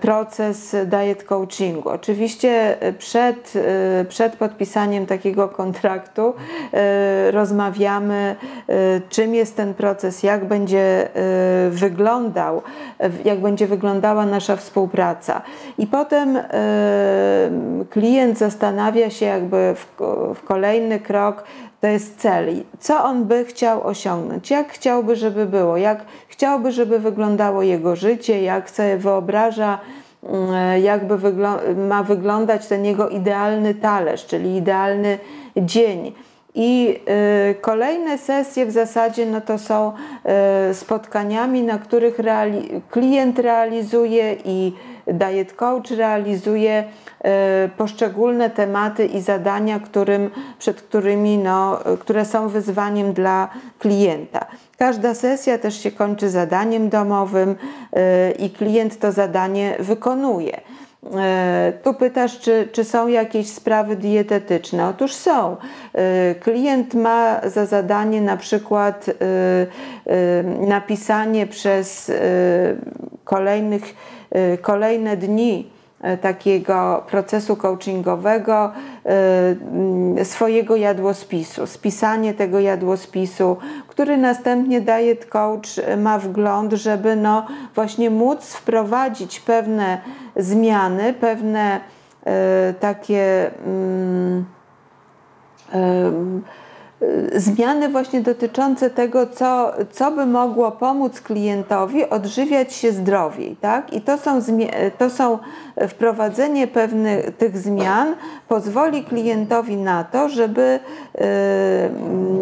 proces 0.00 0.76
diet 0.86 1.24
coachingu. 1.24 1.88
Oczywiście 1.88 2.76
przed, 2.98 3.52
e, 3.56 4.04
przed 4.04 4.36
podpisaniem 4.36 5.06
takiego 5.06 5.48
kontraktu 5.48 6.34
e, 6.72 7.30
rozmawiamy, 7.30 8.36
czym 9.08 9.34
jest 9.34 9.56
ten 9.56 9.74
proces, 9.74 10.22
jak 10.22 10.44
będzie 10.44 11.08
wyglądał, 11.70 12.62
jak 13.24 13.40
będzie 13.40 13.66
wyglądała 13.66 14.26
nasza 14.26 14.56
współpraca. 14.56 15.42
I 15.78 15.86
potem 15.86 16.38
klient 17.90 18.38
zastanawia 18.38 19.10
się 19.10 19.26
jakby 19.26 19.74
w, 19.74 20.02
w 20.34 20.44
kolejny 20.44 21.00
krok, 21.00 21.44
to 21.82 21.88
jest 21.88 22.20
cel. 22.20 22.46
Co 22.78 23.04
on 23.04 23.24
by 23.24 23.44
chciał 23.44 23.86
osiągnąć? 23.86 24.50
Jak 24.50 24.68
chciałby, 24.72 25.16
żeby 25.16 25.46
było? 25.46 25.76
Jak 25.76 26.04
chciałby, 26.32 26.72
żeby 26.72 26.98
wyglądało 26.98 27.62
jego 27.62 27.96
życie? 27.96 28.42
Jak 28.42 28.70
sobie 28.70 28.96
wyobraża, 28.96 29.78
mm, 30.22 30.82
jakby 30.82 31.18
wygl 31.18 31.46
ma 31.88 32.02
wyglądać 32.02 32.66
ten 32.66 32.84
jego 32.84 33.08
idealny 33.08 33.74
talerz, 33.74 34.26
czyli 34.26 34.56
idealny 34.56 35.18
dzień. 35.56 36.12
I 36.54 37.00
y, 37.50 37.54
kolejne 37.60 38.18
sesje 38.18 38.66
w 38.66 38.70
zasadzie 38.70 39.26
no 39.26 39.40
to 39.40 39.58
są 39.58 39.92
y, 40.70 40.74
spotkaniami, 40.74 41.62
na 41.62 41.78
których 41.78 42.18
reali 42.18 42.82
klient 42.90 43.38
realizuje 43.38 44.36
i 44.44 44.72
diet 45.06 45.52
coach 45.52 45.90
realizuje 45.90 46.84
poszczególne 47.76 48.50
tematy 48.50 49.06
i 49.06 49.20
zadania, 49.20 49.80
którym, 49.80 50.30
przed 50.58 50.82
którymi, 50.82 51.38
no, 51.38 51.78
które 52.00 52.24
są 52.24 52.48
wyzwaniem 52.48 53.12
dla 53.12 53.48
klienta. 53.78 54.46
Każda 54.78 55.14
sesja 55.14 55.58
też 55.58 55.82
się 55.82 55.90
kończy 55.90 56.30
zadaniem 56.30 56.88
domowym 56.88 57.50
y, 57.50 58.32
i 58.32 58.50
klient 58.50 58.98
to 58.98 59.12
zadanie 59.12 59.76
wykonuje. 59.78 60.60
Tu 61.82 61.94
pytasz, 61.94 62.40
czy, 62.40 62.68
czy 62.72 62.84
są 62.84 63.08
jakieś 63.08 63.48
sprawy 63.48 63.96
dietetyczne. 63.96 64.88
Otóż 64.88 65.14
są. 65.14 65.56
Klient 66.40 66.94
ma 66.94 67.40
za 67.44 67.66
zadanie 67.66 68.20
na 68.20 68.36
przykład 68.36 69.06
napisanie 70.60 71.46
przez 71.46 72.12
kolejnych, 73.24 73.94
kolejne 74.60 75.16
dni 75.16 75.70
takiego 76.20 77.04
procesu 77.10 77.56
coachingowego 77.56 78.72
e, 80.18 80.24
swojego 80.24 80.76
jadłospisu, 80.76 81.66
spisanie 81.66 82.34
tego 82.34 82.60
jadłospisu, 82.60 83.56
który 83.88 84.16
następnie 84.16 84.80
diet 84.80 85.26
coach 85.26 85.68
ma 85.98 86.18
wgląd, 86.18 86.72
żeby 86.72 87.16
no 87.16 87.46
właśnie 87.74 88.10
móc 88.10 88.54
wprowadzić 88.54 89.40
pewne 89.40 90.00
zmiany, 90.36 91.12
pewne 91.12 91.80
e, 92.24 92.74
takie 92.80 93.50
mm, 93.66 94.44
Y, 95.74 96.42
zmiany 97.34 97.88
właśnie 97.88 98.20
dotyczące 98.20 98.90
tego, 98.90 99.26
co, 99.26 99.72
co 99.92 100.10
by 100.10 100.26
mogło 100.26 100.72
pomóc 100.72 101.20
klientowi 101.20 102.10
odżywiać 102.10 102.74
się 102.74 102.92
zdrowiej. 102.92 103.56
Tak? 103.60 103.92
I 103.92 104.00
to 104.00 104.18
są, 104.18 104.40
to 104.98 105.10
są 105.10 105.38
wprowadzenie 105.88 106.66
pewnych 106.66 107.36
tych 107.36 107.58
zmian 107.58 108.14
pozwoli 108.48 109.04
klientowi 109.04 109.76
na 109.76 110.04
to, 110.04 110.28
żeby 110.28 110.80
y, 111.14 111.20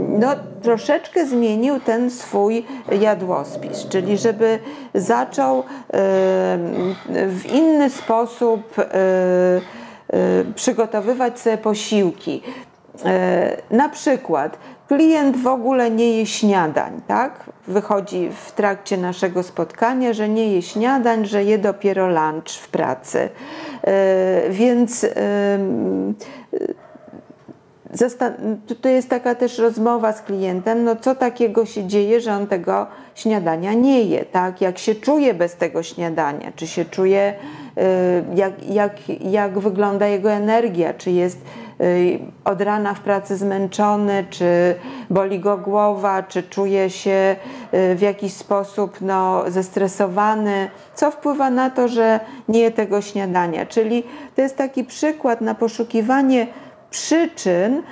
no, 0.08 0.28
troszeczkę 0.62 1.26
zmienił 1.26 1.80
ten 1.80 2.10
swój 2.10 2.64
jadłospis, 3.00 3.88
czyli 3.88 4.18
żeby 4.18 4.58
zaczął 4.94 5.58
y, 5.58 5.62
w 7.28 7.42
inny 7.52 7.90
sposób 7.90 8.74
przygotowywać 10.54 11.40
sobie 11.40 11.58
posiłki. 11.58 12.42
E, 13.04 13.56
na 13.70 13.88
przykład 13.88 14.58
klient 14.88 15.36
w 15.36 15.46
ogóle 15.46 15.90
nie 15.90 16.18
je 16.18 16.26
śniadań, 16.26 17.00
tak? 17.06 17.50
Wychodzi 17.68 18.30
w 18.46 18.52
trakcie 18.52 18.96
naszego 18.96 19.42
spotkania, 19.42 20.12
że 20.12 20.28
nie 20.28 20.52
je 20.52 20.62
śniadań, 20.62 21.26
że 21.26 21.44
je 21.44 21.58
dopiero 21.58 22.08
lunch 22.08 22.50
w 22.50 22.68
pracy. 22.68 23.28
E, 23.84 24.50
więc 24.50 25.06
to 28.82 28.88
jest 28.88 29.08
taka 29.08 29.34
też 29.34 29.58
rozmowa 29.58 30.12
z 30.12 30.22
klientem, 30.22 30.84
no 30.84 30.96
co 30.96 31.14
takiego 31.14 31.66
się 31.66 31.84
dzieje, 31.86 32.20
że 32.20 32.32
on 32.32 32.46
tego 32.46 32.86
śniadania 33.14 33.72
nie 33.72 34.02
je, 34.02 34.24
tak? 34.24 34.60
Jak 34.60 34.78
się 34.78 34.94
czuje 34.94 35.34
bez 35.34 35.56
tego 35.56 35.82
śniadania? 35.82 36.52
Czy 36.56 36.66
się 36.66 36.84
czuje, 36.84 37.34
e, 37.76 38.22
jak, 38.34 38.68
jak, 38.68 38.92
jak 39.20 39.58
wygląda 39.58 40.06
jego 40.06 40.30
energia? 40.30 40.94
Czy 40.94 41.10
jest 41.10 41.38
od 42.44 42.60
rana 42.60 42.94
w 42.94 43.00
pracy 43.00 43.36
zmęczony, 43.36 44.24
czy 44.30 44.74
boli 45.10 45.40
go 45.40 45.58
głowa, 45.58 46.22
czy 46.22 46.42
czuje 46.42 46.90
się 46.90 47.36
y, 47.74 47.94
w 47.94 48.00
jakiś 48.00 48.32
sposób 48.32 48.98
no, 49.00 49.44
zestresowany, 49.48 50.70
co 50.94 51.10
wpływa 51.10 51.50
na 51.50 51.70
to, 51.70 51.88
że 51.88 52.20
nie 52.48 52.60
je 52.60 52.70
tego 52.70 53.02
śniadania. 53.02 53.66
Czyli 53.66 54.04
to 54.36 54.42
jest 54.42 54.56
taki 54.56 54.84
przykład 54.84 55.40
na 55.40 55.54
poszukiwanie 55.54 56.46
przyczyn, 56.90 57.82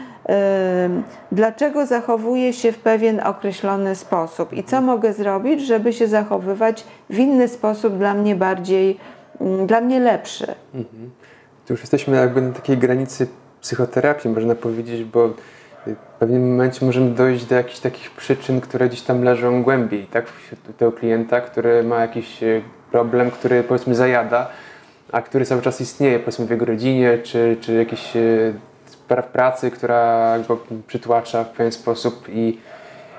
dlaczego 1.33 1.87
zachowuje 1.87 2.53
się 2.53 2.73
w 2.73 2.79
pewien 2.79 3.21
określony 3.21 3.95
sposób 3.95 4.53
i 4.53 4.65
co 4.65 4.81
mogę 4.81 5.13
zrobić, 5.13 5.61
żeby 5.67 5.93
się 5.93 6.07
zachowywać 6.07 6.85
w 7.11 7.19
inny 7.19 7.49
sposób 7.49 7.99
dla 7.99 8.15
mnie 8.15 8.37
bardziej, 8.37 8.99
mm, 9.41 9.67
dla 9.67 9.81
mnie 9.81 10.01
lepszy. 10.01 10.47
Mhm. 10.75 11.11
Już 11.71 11.81
jesteśmy 11.81 12.17
jakby 12.17 12.43
na 12.43 12.53
takiej 12.53 12.79
granicy 12.79 13.27
psychoterapii, 13.61 14.31
można 14.31 14.55
powiedzieć, 14.55 15.05
bo 15.05 15.29
w 15.87 16.19
pewnym 16.19 16.51
momencie 16.51 16.87
możemy 16.87 17.11
dojść 17.11 17.45
do 17.45 17.55
jakichś 17.55 17.79
takich 17.79 18.11
przyczyn, 18.11 18.61
które 18.61 18.89
gdzieś 18.89 19.03
tam 19.03 19.23
leżą 19.23 19.63
głębiej, 19.63 20.07
tak? 20.07 20.27
U 20.69 20.73
tego 20.73 20.93
klienta, 20.93 21.41
który 21.41 21.83
ma 21.83 22.01
jakiś 22.01 22.43
e, 22.43 22.61
problem, 22.91 23.31
który 23.31 23.63
powiedzmy 23.63 23.95
zajada, 23.95 24.49
a 25.13 25.23
który 25.23 25.45
cały 25.45 25.63
czas 25.63 25.81
istnieje, 25.81 26.19
powiedzmy 26.19 26.47
w 26.47 26.51
jego 26.51 26.65
rodzinie, 26.65 27.19
czy, 27.23 27.57
czy 27.61 27.75
jakiś 27.75 28.17
e, 28.17 28.21
spraw 28.87 29.27
pracy, 29.27 29.71
która 29.71 30.35
go 30.49 30.59
przytłacza 30.87 31.45
w 31.45 31.51
pewien 31.51 31.73
sposób 31.73 32.29
i, 32.29 32.59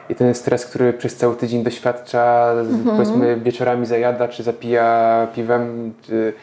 i 0.10 0.16
ten 0.16 0.36
stres, 0.36 0.66
który 0.66 0.94
przez 0.94 1.16
cały 1.16 1.36
tydzień 1.36 1.64
doświadcza, 1.64 2.52
mhm. 2.60 2.98
powiedzmy 2.98 3.38
wieczorami 3.38 3.86
zajada, 3.86 4.28
czy 4.28 4.44
zapija 4.44 5.28
piwem, 5.36 5.94
czy, 6.02 6.34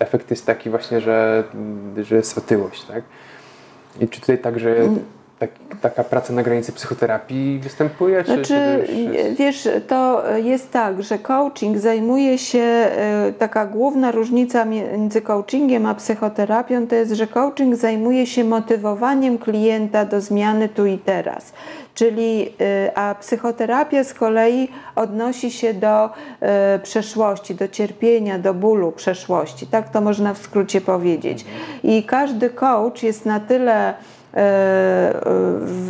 efekt 0.00 0.30
jest 0.30 0.46
taki 0.46 0.70
właśnie, 0.70 1.00
że, 1.00 1.44
że 2.02 2.16
jest 2.16 2.38
otyłość, 2.38 2.84
tak? 2.84 3.04
I 4.00 4.08
czy 4.08 4.20
tutaj 4.20 4.38
także 4.38 4.76
tak, 5.40 5.50
taka 5.80 6.04
praca 6.04 6.32
na 6.32 6.42
granicy 6.42 6.72
psychoterapii 6.72 7.58
występuje? 7.58 8.24
Czy, 8.24 8.32
znaczy, 8.32 8.44
czy 8.44 9.34
wiesz, 9.38 9.68
to 9.88 10.22
jest 10.36 10.70
tak, 10.72 11.02
że 11.02 11.18
coaching 11.18 11.78
zajmuje 11.78 12.38
się, 12.38 12.58
e, 12.58 13.32
taka 13.38 13.66
główna 13.66 14.10
różnica 14.10 14.64
między 14.64 15.22
coachingiem 15.22 15.86
a 15.86 15.94
psychoterapią 15.94 16.86
to 16.86 16.94
jest, 16.94 17.12
że 17.12 17.26
coaching 17.26 17.76
zajmuje 17.76 18.26
się 18.26 18.44
motywowaniem 18.44 19.38
klienta 19.38 20.04
do 20.04 20.20
zmiany 20.20 20.68
tu 20.68 20.86
i 20.86 20.98
teraz. 20.98 21.52
Czyli, 21.94 22.52
e, 22.60 22.98
a 22.98 23.14
psychoterapia 23.14 24.04
z 24.04 24.14
kolei 24.14 24.68
odnosi 24.96 25.50
się 25.50 25.74
do 25.74 26.10
e, 26.40 26.78
przeszłości, 26.78 27.54
do 27.54 27.68
cierpienia, 27.68 28.38
do 28.38 28.54
bólu 28.54 28.92
przeszłości. 28.92 29.66
Tak 29.66 29.88
to 29.88 30.00
można 30.00 30.34
w 30.34 30.38
skrócie 30.38 30.80
powiedzieć. 30.80 31.44
I 31.82 32.02
każdy 32.02 32.50
coach 32.50 33.02
jest 33.02 33.26
na 33.26 33.40
tyle 33.40 33.94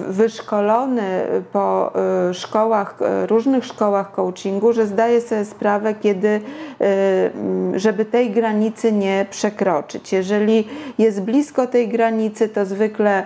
wyszkolony 0.08 1.22
po 1.52 1.92
e, 1.94 2.34
szkołach, 2.34 2.94
e, 3.00 3.26
różnych 3.26 3.64
szkołach 3.64 4.12
coachingu, 4.12 4.72
że 4.72 4.86
zdaje 4.86 5.20
sobie 5.20 5.44
sprawę, 5.44 5.94
kiedy, 5.94 6.40
żeby 7.74 8.04
tej 8.04 8.30
granicy 8.30 8.92
nie 8.92 9.26
przekroczyć. 9.30 10.12
Jeżeli 10.12 10.68
jest 10.98 11.22
blisko 11.22 11.66
tej 11.66 11.88
granicy, 11.88 12.48
to 12.48 12.64
zwykle 12.64 13.24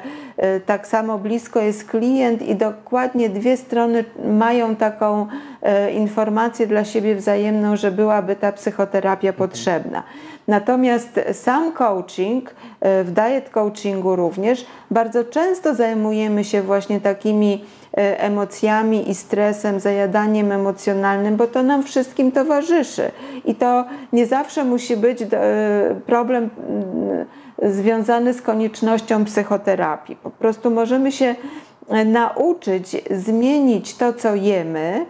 tak 0.67 0.87
samo 0.87 1.19
blisko 1.19 1.61
jest 1.61 1.85
klient 1.85 2.43
i 2.43 2.57
dokładnie 2.57 3.29
dwie 3.29 3.57
strony 3.57 4.05
mają 4.25 4.77
taką 4.77 5.27
informację 5.95 6.67
dla 6.67 6.85
siebie 6.85 7.15
wzajemną, 7.15 7.77
że 7.77 7.91
byłaby 7.91 8.37
ta 8.37 8.53
psychoterapia 8.53 9.33
potrzebna. 9.33 10.03
Natomiast 10.49 11.21
sam 11.33 11.73
coaching, 11.73 12.55
e, 12.81 13.05
w 13.05 13.11
diet 13.11 13.51
coachingu 13.51 14.17
również, 14.17 14.67
bardzo 14.91 15.25
często 15.25 15.75
zajmujemy 15.75 16.45
się 16.45 16.63
właśnie 16.63 17.01
takimi 17.01 17.65
e, 17.97 18.21
emocjami 18.21 19.11
i 19.11 19.15
stresem, 19.15 19.81
zajadaniem 19.81 20.53
emocjonalnym, 20.53 21.37
bo 21.37 21.47
to 21.47 21.63
nam 21.63 21.83
wszystkim 21.83 22.33
towarzyszy. 22.33 23.11
I 23.45 23.55
to 23.55 23.85
nie 24.13 24.27
zawsze 24.27 24.65
musi 24.65 24.97
być 24.97 25.23
e, 25.23 25.27
problem 26.07 26.51
związany 27.63 28.35
z 28.35 28.43
koniecznością 28.43 29.25
psychoterapii. 29.25 30.17
Po 30.17 30.31
prostu 30.31 30.71
możemy 30.71 31.13
się 31.13 31.35
nauczyć 32.07 32.97
zmienić 33.11 33.97
to, 33.97 34.13
co 34.13 34.35
jemy, 34.35 35.07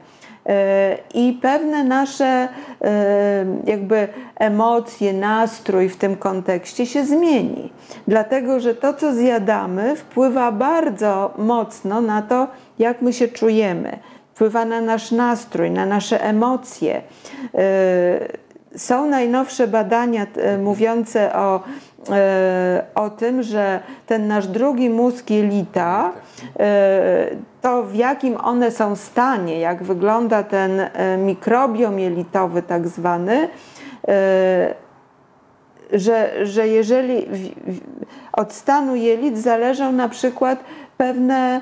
i 1.14 1.38
pewne 1.42 1.84
nasze 1.84 2.24
e, 2.24 2.48
jakby 3.66 4.08
emocje, 4.36 5.12
nastrój 5.12 5.88
w 5.88 5.96
tym 5.96 6.16
kontekście 6.16 6.86
się 6.86 7.04
zmieni. 7.04 7.72
Dlatego, 8.08 8.60
że 8.60 8.74
to, 8.74 8.94
co 8.94 9.14
zjadamy, 9.14 9.96
wpływa 9.96 10.52
bardzo 10.52 11.34
mocno 11.38 12.00
na 12.00 12.22
to, 12.22 12.48
jak 12.78 13.02
my 13.02 13.12
się 13.12 13.28
czujemy. 13.28 13.98
Wpływa 14.34 14.64
na 14.64 14.80
nasz 14.80 15.10
nastrój, 15.10 15.70
na 15.70 15.86
nasze 15.86 16.24
emocje. 16.24 17.02
E, 17.54 18.44
są 18.76 19.06
najnowsze 19.06 19.68
badania 19.68 20.26
e, 20.36 20.58
mówiące 20.58 21.34
o 21.34 21.60
o 22.94 23.10
tym, 23.10 23.42
że 23.42 23.80
ten 24.06 24.26
nasz 24.26 24.46
drugi 24.46 24.90
mózg 24.90 25.30
jelita, 25.30 26.12
e, 26.58 27.26
to 27.62 27.82
w 27.82 27.94
jakim 27.94 28.36
one 28.36 28.70
są 28.70 28.96
stanie, 28.96 29.60
jak 29.60 29.82
wygląda 29.82 30.42
ten 30.42 30.80
e, 30.80 31.16
mikrobiom 31.16 31.98
jelitowy 31.98 32.62
tak 32.62 32.88
zwany, 32.88 33.48
że, 35.92 36.46
że 36.46 36.68
jeżeli 36.68 37.26
od 38.32 38.52
stanu 38.52 38.96
jelit 38.96 39.38
zależą 39.38 39.92
na 39.92 40.08
przykład 40.08 40.64
pewne 40.96 41.60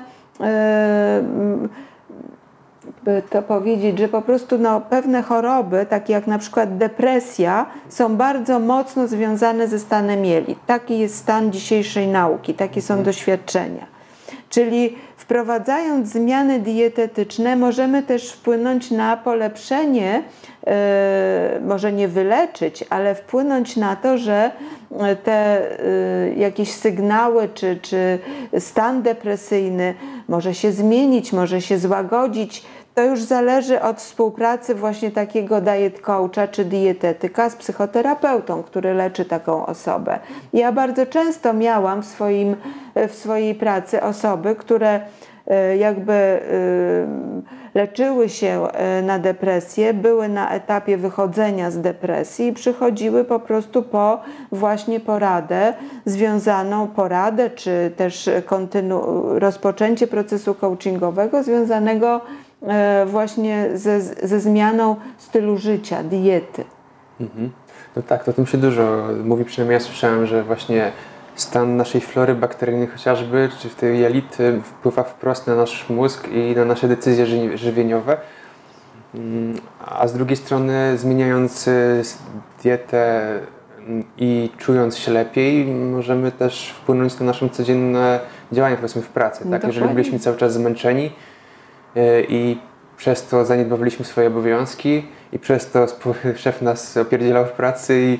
by 3.05 3.21
to 3.29 3.41
powiedzieć, 3.41 3.99
że 3.99 4.07
po 4.07 4.21
prostu 4.21 4.57
no, 4.57 4.81
pewne 4.81 5.21
choroby, 5.21 5.85
takie 5.89 6.13
jak 6.13 6.27
na 6.27 6.37
przykład 6.37 6.77
depresja, 6.77 7.65
są 7.89 8.15
bardzo 8.15 8.59
mocno 8.59 9.07
związane 9.07 9.67
ze 9.67 9.79
stanem 9.79 10.25
jelit. 10.25 10.59
Taki 10.65 10.99
jest 10.99 11.15
stan 11.15 11.51
dzisiejszej 11.51 12.07
nauki, 12.07 12.53
takie 12.53 12.81
są 12.81 12.93
mhm. 12.93 13.05
doświadczenia. 13.05 13.85
Czyli 14.49 14.95
wprowadzając 15.17 16.09
zmiany 16.09 16.59
dietetyczne, 16.59 17.55
możemy 17.55 18.03
też 18.03 18.31
wpłynąć 18.31 18.91
na 18.91 19.17
polepszenie, 19.17 20.23
e, 20.67 21.59
może 21.65 21.93
nie 21.93 22.07
wyleczyć, 22.07 22.85
ale 22.89 23.15
wpłynąć 23.15 23.77
na 23.77 23.95
to, 23.95 24.17
że 24.17 24.51
te 25.23 25.31
e, 25.33 26.33
jakieś 26.33 26.71
sygnały 26.71 27.49
czy, 27.53 27.77
czy 27.81 28.19
stan 28.59 29.01
depresyjny 29.01 29.93
może 30.27 30.53
się 30.53 30.71
zmienić, 30.71 31.33
może 31.33 31.61
się 31.61 31.77
złagodzić 31.77 32.63
to 32.95 33.03
już 33.03 33.21
zależy 33.21 33.81
od 33.81 33.97
współpracy 33.97 34.75
właśnie 34.75 35.11
takiego 35.11 35.61
diet 35.61 36.01
coacha 36.01 36.47
czy 36.47 36.65
dietetyka 36.65 37.49
z 37.49 37.55
psychoterapeutą, 37.55 38.63
który 38.63 38.93
leczy 38.93 39.25
taką 39.25 39.65
osobę. 39.65 40.19
Ja 40.53 40.71
bardzo 40.71 41.05
często 41.05 41.53
miałam 41.53 42.01
w, 42.01 42.05
swoim, 42.05 42.55
w 43.07 43.15
swojej 43.15 43.55
pracy 43.55 44.03
osoby, 44.03 44.55
które 44.55 44.99
e, 45.47 45.77
jakby 45.77 46.13
e, 46.13 46.39
leczyły 47.75 48.29
się 48.29 48.67
e, 48.71 49.01
na 49.01 49.19
depresję, 49.19 49.93
były 49.93 50.29
na 50.29 50.51
etapie 50.51 50.97
wychodzenia 50.97 51.71
z 51.71 51.81
depresji 51.81 52.47
i 52.47 52.53
przychodziły 52.53 53.23
po 53.23 53.39
prostu 53.39 53.83
po 53.83 54.19
właśnie 54.51 54.99
poradę 54.99 55.73
związaną, 56.05 56.87
poradę 56.87 57.49
czy 57.49 57.91
też 57.97 58.29
kontynu- 58.45 59.37
rozpoczęcie 59.39 60.07
procesu 60.07 60.55
coachingowego 60.55 61.43
związanego 61.43 62.21
E, 62.25 62.42
właśnie 63.05 63.69
ze, 63.73 64.01
ze 64.01 64.39
zmianą 64.39 64.95
stylu 65.17 65.57
życia, 65.57 66.03
diety. 66.03 66.63
Mhm. 67.21 67.51
No 67.95 68.01
tak, 68.01 68.23
to 68.23 68.31
o 68.31 68.33
tym 68.33 68.45
się 68.45 68.57
dużo 68.57 69.07
mówi, 69.23 69.45
przynajmniej 69.45 69.73
ja 69.73 69.79
słyszałem, 69.79 70.25
że 70.25 70.43
właśnie 70.43 70.91
stan 71.35 71.77
naszej 71.77 72.01
flory 72.01 72.35
bakteryjnej 72.35 72.87
chociażby, 72.87 73.49
czy 73.59 73.69
w 73.69 73.75
tej 73.75 73.99
jelity 73.99 74.61
wpływa 74.63 75.03
wprost 75.03 75.47
na 75.47 75.55
nasz 75.55 75.89
mózg 75.89 76.27
i 76.27 76.55
na 76.55 76.65
nasze 76.65 76.87
decyzje 76.87 77.25
żywieniowe. 77.57 78.17
Mm, 79.15 79.57
a 79.85 80.07
z 80.07 80.13
drugiej 80.13 80.37
strony 80.37 80.97
zmieniając 80.97 81.69
dietę 82.63 83.29
mm, 83.79 84.03
i 84.17 84.49
czując 84.57 84.97
się 84.97 85.11
lepiej, 85.11 85.65
możemy 85.65 86.31
też 86.31 86.69
wpłynąć 86.69 87.19
na 87.19 87.25
naszą 87.25 87.49
codzienne 87.49 88.19
działania 88.51 88.75
powiedzmy 88.75 89.01
w 89.01 89.09
pracy. 89.09 89.49
Tak? 89.49 89.63
Jeżeli 89.63 89.89
byliśmy 89.89 90.19
cały 90.19 90.37
czas 90.37 90.53
zmęczeni, 90.53 91.11
E, 91.11 91.32
i 92.27 92.57
przez 92.97 93.27
to 93.27 93.45
zaniedbowaliśmy 93.45 94.05
swoje 94.05 94.27
obowiązki 94.27 95.05
i 95.31 95.39
przez 95.39 95.71
to 95.71 95.87
szef 96.35 96.61
nas 96.61 96.97
opierdzielał 96.97 97.45
w 97.45 97.51
pracy 97.51 98.01
i, 98.01 98.19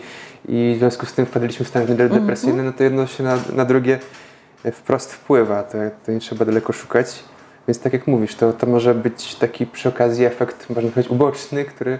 i 0.55 0.75
w 0.75 0.77
związku 0.77 1.05
z 1.05 1.13
tym 1.13 1.25
wpadliśmy 1.25 1.65
w 1.65 1.67
stan 1.67 1.85
depresyjny, 1.85 2.53
mm 2.53 2.65
-hmm. 2.65 2.71
no 2.71 2.77
to 2.77 2.83
jedno 2.83 3.07
się 3.07 3.23
na, 3.23 3.37
na 3.55 3.65
drugie 3.65 3.99
wprost 4.71 5.13
wpływa, 5.13 5.63
to, 5.63 5.77
to 6.05 6.11
nie 6.11 6.19
trzeba 6.19 6.45
daleko 6.45 6.73
szukać. 6.73 7.23
Więc 7.67 7.79
tak 7.79 7.93
jak 7.93 8.07
mówisz, 8.07 8.35
to, 8.35 8.53
to 8.53 8.67
może 8.67 8.95
być 8.95 9.35
taki 9.35 9.65
przy 9.65 9.89
okazji 9.89 10.25
efekt, 10.25 10.69
można 10.69 10.91
powiedzieć, 10.91 11.11
uboczny, 11.11 11.65
który 11.65 11.99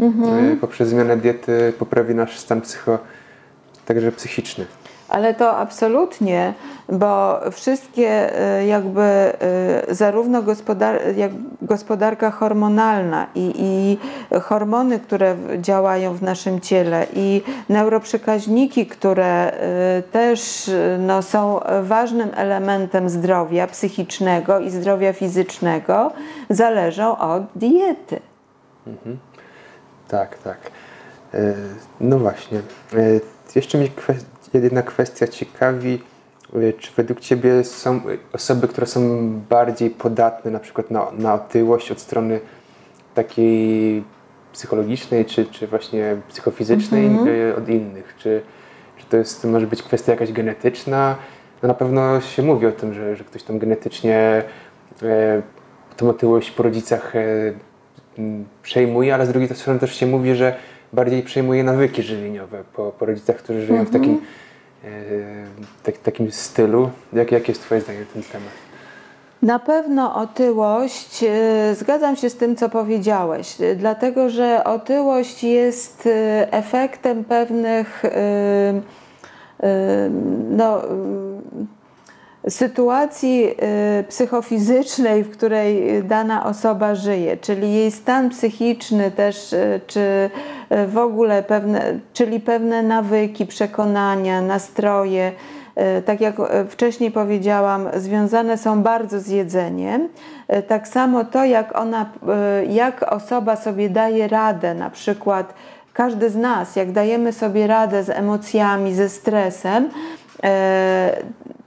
mm 0.00 0.12
-hmm. 0.12 0.56
poprzez 0.56 0.88
zmianę 0.88 1.16
diety 1.16 1.72
poprawi 1.78 2.14
nasz 2.14 2.38
stan 2.38 2.60
psycho, 2.60 2.98
także 3.86 4.12
psychiczny 4.12 4.66
ale 5.14 5.34
to 5.34 5.56
absolutnie, 5.56 6.54
bo 6.88 7.40
wszystkie 7.50 8.40
e, 8.40 8.66
jakby 8.66 9.02
e, 9.02 9.32
zarówno 9.88 10.42
gospodar 10.42 11.00
jak 11.16 11.30
gospodarka 11.62 12.30
hormonalna 12.30 13.26
i, 13.34 13.52
i 13.58 13.98
hormony, 14.40 15.00
które 15.00 15.36
działają 15.58 16.14
w 16.14 16.22
naszym 16.22 16.60
ciele 16.60 17.06
i 17.14 17.42
neuroprzekaźniki, 17.68 18.86
które 18.86 19.52
e, 19.52 20.02
też 20.02 20.70
no, 20.98 21.22
są 21.22 21.60
ważnym 21.82 22.30
elementem 22.36 23.08
zdrowia 23.08 23.66
psychicznego 23.66 24.60
i 24.60 24.70
zdrowia 24.70 25.12
fizycznego, 25.12 26.12
zależą 26.50 27.18
od 27.18 27.42
diety. 27.56 28.20
Mhm. 28.86 29.18
Tak, 30.08 30.38
tak. 30.38 30.58
No 32.00 32.18
właśnie. 32.18 32.60
Jeszcze 33.54 33.78
mi 33.78 33.90
kwestia 33.90 34.33
jedna 34.62 34.82
kwestia 34.82 35.28
ciekawi, 35.28 36.02
y, 36.56 36.72
czy 36.78 36.92
według 36.96 37.20
Ciebie 37.20 37.64
są 37.64 38.00
osoby, 38.32 38.68
które 38.68 38.86
są 38.86 39.30
bardziej 39.50 39.90
podatne 39.90 40.50
na 40.50 40.60
przykład 40.60 40.90
na, 40.90 41.06
na 41.18 41.34
otyłość 41.34 41.90
od 41.90 42.00
strony 42.00 42.40
takiej 43.14 44.04
psychologicznej, 44.52 45.24
czy, 45.24 45.46
czy 45.46 45.66
właśnie 45.66 46.16
psychofizycznej 46.28 47.06
mm 47.06 47.24
-hmm. 47.24 47.58
od 47.58 47.68
innych? 47.68 48.14
Czy, 48.18 48.42
czy 48.96 49.06
to 49.06 49.16
jest, 49.16 49.44
może 49.44 49.66
być 49.66 49.82
kwestia 49.82 50.12
jakaś 50.12 50.32
genetyczna? 50.32 51.16
No 51.62 51.68
na 51.68 51.74
pewno 51.74 52.20
się 52.20 52.42
mówi 52.42 52.66
o 52.66 52.72
tym, 52.72 52.94
że, 52.94 53.16
że 53.16 53.24
ktoś 53.24 53.42
tam 53.42 53.58
genetycznie 53.58 54.42
e, 55.02 55.42
tą 55.96 56.08
otyłość 56.08 56.50
po 56.50 56.62
rodzicach 56.62 57.16
e, 57.16 57.20
przejmuje, 58.62 59.14
ale 59.14 59.26
z 59.26 59.28
drugiej 59.28 59.56
strony 59.56 59.80
też 59.80 59.94
się 59.94 60.06
mówi, 60.06 60.34
że 60.34 60.56
bardziej 60.92 61.22
przejmuje 61.22 61.64
nawyki 61.64 62.02
żywieniowe 62.02 62.64
po, 62.72 62.92
po 62.92 63.06
rodzicach, 63.06 63.36
którzy 63.36 63.66
żyją 63.66 63.84
w 63.84 63.90
takim 63.90 64.10
mhm 64.10 64.43
tak, 65.82 65.98
takim 65.98 66.32
stylu. 66.32 66.90
Jak, 67.12 67.32
jakie 67.32 67.52
jest 67.52 67.62
Twoje 67.62 67.80
zdanie 67.80 68.00
na 68.00 68.06
ten 68.06 68.22
temat? 68.22 68.52
Na 69.42 69.58
pewno 69.58 70.14
otyłość, 70.14 71.24
e, 71.24 71.74
zgadzam 71.74 72.16
się 72.16 72.30
z 72.30 72.36
tym, 72.36 72.56
co 72.56 72.68
powiedziałeś, 72.68 73.60
e, 73.60 73.74
dlatego 73.74 74.30
że 74.30 74.64
otyłość 74.64 75.44
jest 75.44 76.08
efektem 76.50 77.24
pewnych 77.24 78.02
no, 80.50 80.82
sytuacji 82.48 83.54
psychofizycznej, 84.08 85.24
w 85.24 85.30
której 85.30 86.02
dana 86.02 86.46
osoba 86.46 86.94
żyje, 86.94 87.36
czyli 87.36 87.74
jej 87.74 87.90
stan 87.90 88.30
psychiczny 88.30 89.10
też, 89.10 89.54
czy 89.86 90.30
w 90.86 90.98
ogóle 90.98 91.42
pewne, 91.42 91.98
czyli 92.12 92.40
pewne 92.40 92.82
nawyki, 92.82 93.46
przekonania, 93.46 94.42
nastroje, 94.42 95.32
tak 96.04 96.20
jak 96.20 96.34
wcześniej 96.68 97.10
powiedziałam, 97.10 97.88
związane 97.96 98.58
są 98.58 98.82
bardzo 98.82 99.20
z 99.20 99.28
jedzeniem. 99.28 100.08
Tak 100.68 100.88
samo 100.88 101.24
to, 101.24 101.44
jak 101.44 101.78
ona, 101.78 102.06
jak 102.68 103.02
osoba 103.12 103.56
sobie 103.56 103.90
daje 103.90 104.28
radę, 104.28 104.74
na 104.74 104.90
przykład 104.90 105.54
każdy 105.92 106.30
z 106.30 106.36
nas, 106.36 106.76
jak 106.76 106.92
dajemy 106.92 107.32
sobie 107.32 107.66
radę 107.66 108.04
z 108.04 108.10
emocjami, 108.10 108.94
ze 108.94 109.08
stresem, 109.08 109.88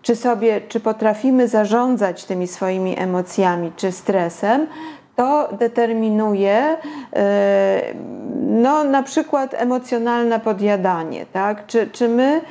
czy 0.02 0.16
sobie, 0.16 0.62
czy 0.62 0.80
potrafimy 0.80 1.48
zarządzać 1.48 2.26
tymi 2.26 2.48
swoimi 2.48 3.00
emocjami 3.00 3.72
czy 3.76 3.92
stresem, 3.92 4.68
to 5.18 5.50
determinuje 5.52 6.78
e, 7.16 7.94
no, 8.40 8.84
na 8.84 9.04
przykład 9.04 9.54
emocjonalne 9.58 10.40
podjadanie. 10.40 11.26
Tak? 11.34 11.66
Czy, 11.66 11.88
czy 11.92 12.10
my 12.10 12.42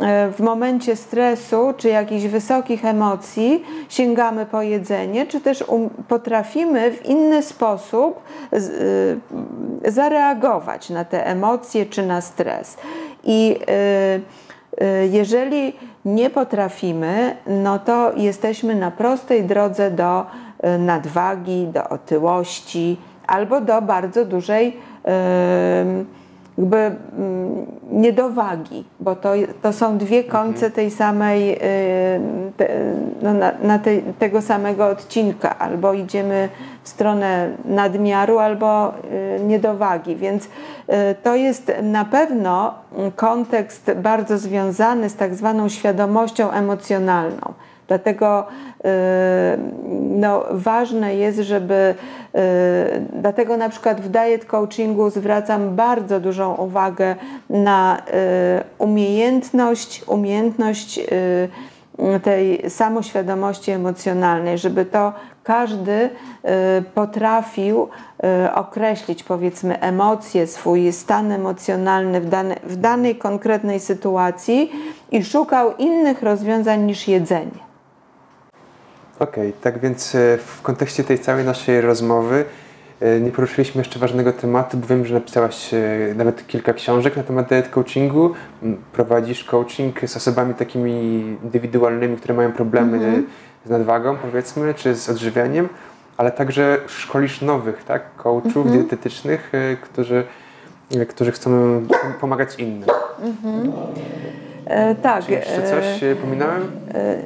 e, 0.00 0.30
w 0.30 0.40
momencie 0.40 0.96
stresu 0.96 1.74
czy 1.76 1.88
jakichś 1.88 2.24
wysokich 2.24 2.84
emocji 2.84 3.64
sięgamy 3.88 4.46
po 4.46 4.62
jedzenie, 4.62 5.26
czy 5.26 5.40
też 5.40 5.62
um, 5.62 5.90
potrafimy 6.08 6.90
w 6.90 7.06
inny 7.06 7.42
sposób 7.42 8.20
y, 8.52 9.90
zareagować 9.90 10.90
na 10.90 11.04
te 11.04 11.26
emocje 11.26 11.86
czy 11.86 12.06
na 12.06 12.20
stres. 12.20 12.76
I 13.24 13.58
jeżeli 15.10 15.72
nie 16.06 16.30
potrafimy, 16.30 17.36
no 17.46 17.78
to 17.78 18.12
jesteśmy 18.16 18.74
na 18.74 18.90
prostej 18.90 19.44
drodze 19.44 19.90
do 19.90 20.20
e, 20.20 20.24
nadwagi, 20.78 21.66
do 21.66 21.88
otyłości 21.88 22.96
albo 23.26 23.60
do 23.60 23.82
bardzo 23.82 24.24
dużej 24.24 24.76
jakby 26.58 26.76
mm, 26.76 27.66
niedowagi, 27.90 28.84
bo 29.00 29.16
to, 29.16 29.32
to 29.62 29.72
są 29.72 29.98
dwie 29.98 30.24
końce 30.24 30.70
tej 30.70 30.90
samej, 30.90 31.58
te, 32.56 32.68
no 33.22 33.34
na, 33.34 33.52
na 33.62 33.78
tej, 33.78 34.02
tego 34.18 34.42
samego 34.42 34.86
odcinka. 34.86 35.58
Albo 35.58 35.92
idziemy 35.92 36.48
w 36.82 36.88
stronę 36.88 37.48
nadmiaru, 37.64 38.38
albo 38.38 38.94
y, 39.38 39.44
niedowagi. 39.44 40.16
Więc 40.16 40.44
y, 40.44 40.48
to 41.22 41.34
jest 41.34 41.72
na 41.82 42.04
pewno 42.04 42.74
kontekst 43.16 43.92
bardzo 43.96 44.38
związany 44.38 45.10
z 45.10 45.16
tak 45.16 45.34
zwaną 45.34 45.68
świadomością 45.68 46.50
emocjonalną. 46.50 47.54
Dlatego 47.88 48.46
no, 50.00 50.44
ważne 50.50 51.14
jest, 51.14 51.38
żeby 51.38 51.94
dlatego 53.12 53.56
na 53.56 53.68
przykład 53.68 54.00
w 54.00 54.08
diet 54.08 54.44
coachingu 54.44 55.10
zwracam 55.10 55.76
bardzo 55.76 56.20
dużą 56.20 56.54
uwagę 56.54 57.16
na 57.50 58.02
umiejętność, 58.78 60.04
umiejętność 60.06 61.00
tej 62.22 62.70
samoświadomości 62.70 63.70
emocjonalnej, 63.70 64.58
żeby 64.58 64.84
to 64.84 65.12
każdy 65.42 65.92
y, 65.92 66.10
potrafił 66.94 67.88
y, 68.46 68.52
określić, 68.52 69.22
powiedzmy, 69.22 69.80
emocje, 69.80 70.46
swój 70.46 70.92
stan 70.92 71.32
emocjonalny 71.32 72.20
w, 72.20 72.28
dane, 72.28 72.56
w 72.64 72.76
danej 72.76 73.16
konkretnej 73.16 73.80
sytuacji 73.80 74.72
i 75.10 75.24
szukał 75.24 75.76
innych 75.76 76.22
rozwiązań 76.22 76.82
niż 76.82 77.08
jedzenie. 77.08 77.65
Okej, 79.18 79.48
okay, 79.48 79.52
tak 79.62 79.78
więc 79.78 80.14
y, 80.14 80.38
w 80.46 80.62
kontekście 80.62 81.04
tej 81.04 81.18
całej 81.18 81.44
naszej 81.44 81.80
rozmowy 81.80 82.44
nie 83.20 83.30
poruszyliśmy 83.30 83.80
jeszcze 83.80 83.98
ważnego 83.98 84.32
tematu, 84.32 84.76
bo 84.76 84.86
wiem, 84.86 85.06
że 85.06 85.14
napisałaś 85.14 85.70
nawet 86.14 86.46
kilka 86.46 86.72
książek 86.72 87.16
na 87.16 87.22
temat 87.22 87.48
diet 87.48 87.68
coachingu. 87.68 88.32
Prowadzisz 88.92 89.44
coaching 89.44 90.00
z 90.06 90.16
osobami 90.16 90.54
takimi 90.54 91.20
indywidualnymi, 91.44 92.16
które 92.16 92.34
mają 92.34 92.52
problemy 92.52 92.96
mm 92.96 93.22
-hmm 93.22 93.26
z 93.66 93.70
nadwagą 93.70 94.16
powiedzmy, 94.16 94.74
czy 94.74 94.94
z 94.94 95.08
odżywianiem, 95.08 95.68
ale 96.16 96.30
także 96.30 96.78
szkolisz 96.86 97.42
nowych, 97.42 97.84
tak, 97.84 98.02
coachów 98.16 98.56
mhm. 98.56 98.78
dietetycznych, 98.78 99.52
którzy, 99.82 100.24
którzy 101.08 101.32
chcą 101.32 101.50
pomagać 102.20 102.54
innym. 102.58 102.88
Mhm. 103.22 103.72
E, 104.64 104.94
tak. 104.94 105.24
Czy 105.24 105.32
jeszcze 105.32 105.62
coś 105.62 106.02
e, 106.02 106.16
pominąłem? 106.16 106.70
E, 106.94 107.16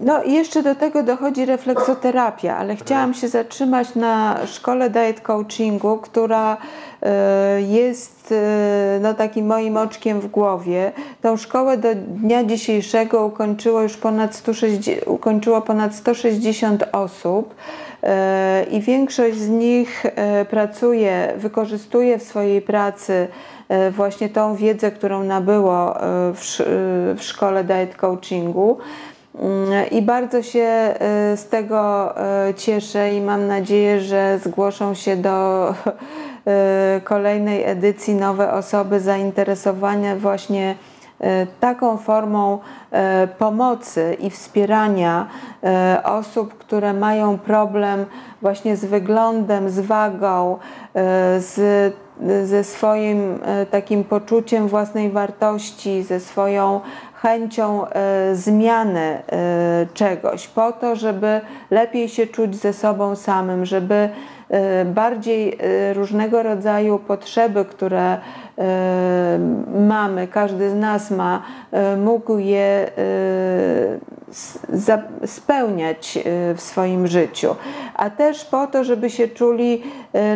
no 0.00 0.22
i 0.22 0.32
jeszcze 0.32 0.62
do 0.62 0.74
tego 0.74 1.02
dochodzi 1.02 1.44
refleksoterapia, 1.44 2.56
ale 2.56 2.76
chciałam 2.76 3.14
się 3.14 3.28
zatrzymać 3.28 3.94
na 3.94 4.38
szkole 4.46 4.90
diet 4.90 5.20
coachingu, 5.20 5.96
która 5.96 6.56
e, 7.02 7.62
jest 7.62 8.32
e, 8.32 8.98
no, 9.02 9.14
takim 9.14 9.46
moim 9.46 9.76
oczkiem 9.76 10.20
w 10.20 10.26
głowie. 10.26 10.92
Tą 11.22 11.36
szkołę 11.36 11.76
do 11.76 11.88
dnia 11.94 12.44
dzisiejszego 12.44 13.26
ukończyło 13.26 13.82
już 13.82 13.96
ponad 13.96 14.34
160, 14.34 15.06
ukończyło 15.06 15.60
ponad 15.60 15.94
160 15.94 16.84
osób 16.92 17.54
e, 18.02 18.64
i 18.70 18.80
większość 18.80 19.36
z 19.36 19.48
nich 19.48 20.04
pracuje, 20.50 21.32
wykorzystuje 21.36 22.18
w 22.18 22.22
swojej 22.22 22.62
pracy 22.62 23.28
właśnie 23.90 24.28
tą 24.28 24.56
wiedzę, 24.56 24.90
którą 24.90 25.24
nabyło 25.24 25.94
w, 26.34 27.16
szkole 27.20 27.64
diet 27.64 27.96
coachingu. 27.96 28.78
Mm, 29.40 29.90
I 29.90 30.02
bardzo 30.02 30.42
się 30.42 30.94
y, 31.32 31.36
z 31.36 31.48
tego 31.48 32.14
y, 32.48 32.54
cieszę 32.54 33.14
i 33.14 33.20
mam 33.20 33.46
nadzieję, 33.46 34.00
że 34.00 34.38
zgłoszą 34.38 34.94
się 34.94 35.16
do 35.16 35.68
y, 36.96 37.00
kolejnej 37.00 37.64
edycji 37.64 38.14
nowe 38.14 38.52
osoby 38.52 39.00
zainteresowane 39.00 40.16
właśnie 40.16 40.74
taką 41.60 41.96
formą 41.96 42.58
pomocy 43.38 44.16
i 44.20 44.30
wspierania 44.30 45.26
osób, 46.04 46.58
które 46.58 46.92
mają 46.92 47.38
problem 47.38 48.06
właśnie 48.42 48.76
z 48.76 48.84
wyglądem, 48.84 49.70
z 49.70 49.80
wagą, 49.80 50.58
z, 51.38 51.94
ze 52.44 52.64
swoim 52.64 53.38
takim 53.70 54.04
poczuciem 54.04 54.68
własnej 54.68 55.10
wartości, 55.10 56.02
ze 56.02 56.20
swoją 56.20 56.80
chęcią 57.26 57.86
e, 57.88 58.34
zmiany 58.34 59.00
e, 59.00 59.86
czegoś, 59.94 60.48
po 60.48 60.72
to, 60.72 60.96
żeby 60.96 61.40
lepiej 61.70 62.08
się 62.08 62.26
czuć 62.26 62.56
ze 62.56 62.72
sobą 62.72 63.16
samym, 63.16 63.64
żeby 63.64 64.08
e, 64.48 64.84
bardziej 64.84 65.58
różnego 65.94 66.42
rodzaju 66.42 66.98
potrzeby, 66.98 67.64
które 67.64 68.18
mamy, 69.74 70.28
każdy 70.28 70.70
z 70.70 70.74
nas 70.74 71.10
ma, 71.10 71.42
mógł 71.96 72.38
je 72.38 72.90
spełniać 75.26 76.18
w 76.54 76.60
swoim 76.60 77.06
życiu, 77.06 77.56
a 77.94 78.10
też 78.10 78.44
po 78.44 78.66
to, 78.66 78.84
żeby 78.84 79.10
się 79.10 79.28
czuli 79.28 79.82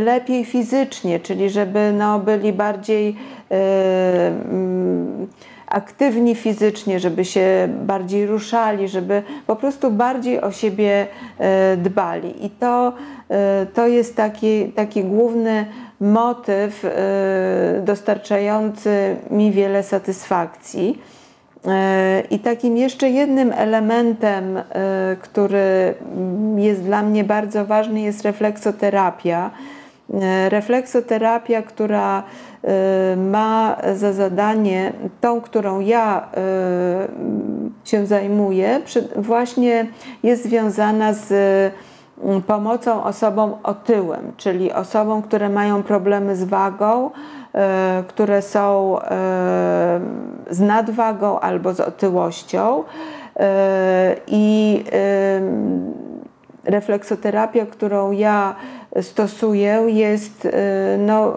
lepiej 0.01 0.44
fizycznie, 0.44 1.20
czyli 1.20 1.51
żeby 1.51 1.92
no, 1.98 2.18
byli 2.18 2.53
bardziej 2.53 3.16
aktywni 5.66 6.34
fizycznie, 6.34 7.01
żeby 7.01 7.24
się 7.24 7.68
bardziej 7.82 8.26
ruszali, 8.26 8.88
żeby 8.88 9.22
po 9.46 9.57
prostu 9.57 9.90
bardziej 9.90 10.40
o 10.40 10.53
siebie 10.53 11.07
dbali. 11.76 12.46
I 12.46 12.51
to, 12.51 12.92
to 13.74 13.86
jest 13.86 14.16
taki, 14.16 14.64
taki 14.64 15.05
główny 15.05 15.66
motyw 16.01 16.86
dostarczający 17.82 19.16
mi 19.30 19.53
wiele 19.53 19.82
satysfakcji. 19.82 21.03
I 22.30 22.38
takim 22.38 22.76
jeszcze 22.76 23.11
jednym 23.11 23.52
elementem, 23.52 24.62
który 25.20 25.94
jest 26.56 26.82
dla 26.82 27.02
mnie 27.02 27.24
bardzo 27.24 27.64
ważny, 27.64 28.00
jest 28.00 28.22
refleksoterapia. 28.22 29.50
Refleksoterapia, 30.48 31.62
która 31.62 32.22
ma 33.16 33.76
za 33.94 34.12
zadanie, 34.12 34.92
tą, 35.20 35.40
którą 35.40 35.80
ja 35.80 36.28
się 37.84 38.06
zajmuję, 38.06 38.80
właśnie 39.16 39.86
jest 40.22 40.42
związana 40.42 41.12
z 41.12 41.32
mm, 42.24 42.42
pomocą 42.42 43.04
osobom 43.04 43.54
otyłym, 43.62 44.32
czyli 44.36 44.72
osobom, 44.72 45.22
które 45.22 45.48
mają 45.48 45.82
problemy 45.82 46.36
z 46.36 46.44
wagą, 46.44 47.11
które 48.09 48.42
są 48.42 48.98
z 50.51 50.61
nadwagą 50.61 51.40
albo 51.40 51.74
z 51.74 51.80
otyłością. 51.80 52.84
I 54.26 54.84
refleksoterapia, 56.64 57.66
którą 57.66 58.11
ja 58.11 58.55
stosuję, 59.01 59.84
jest 59.88 60.48
no, 60.98 61.36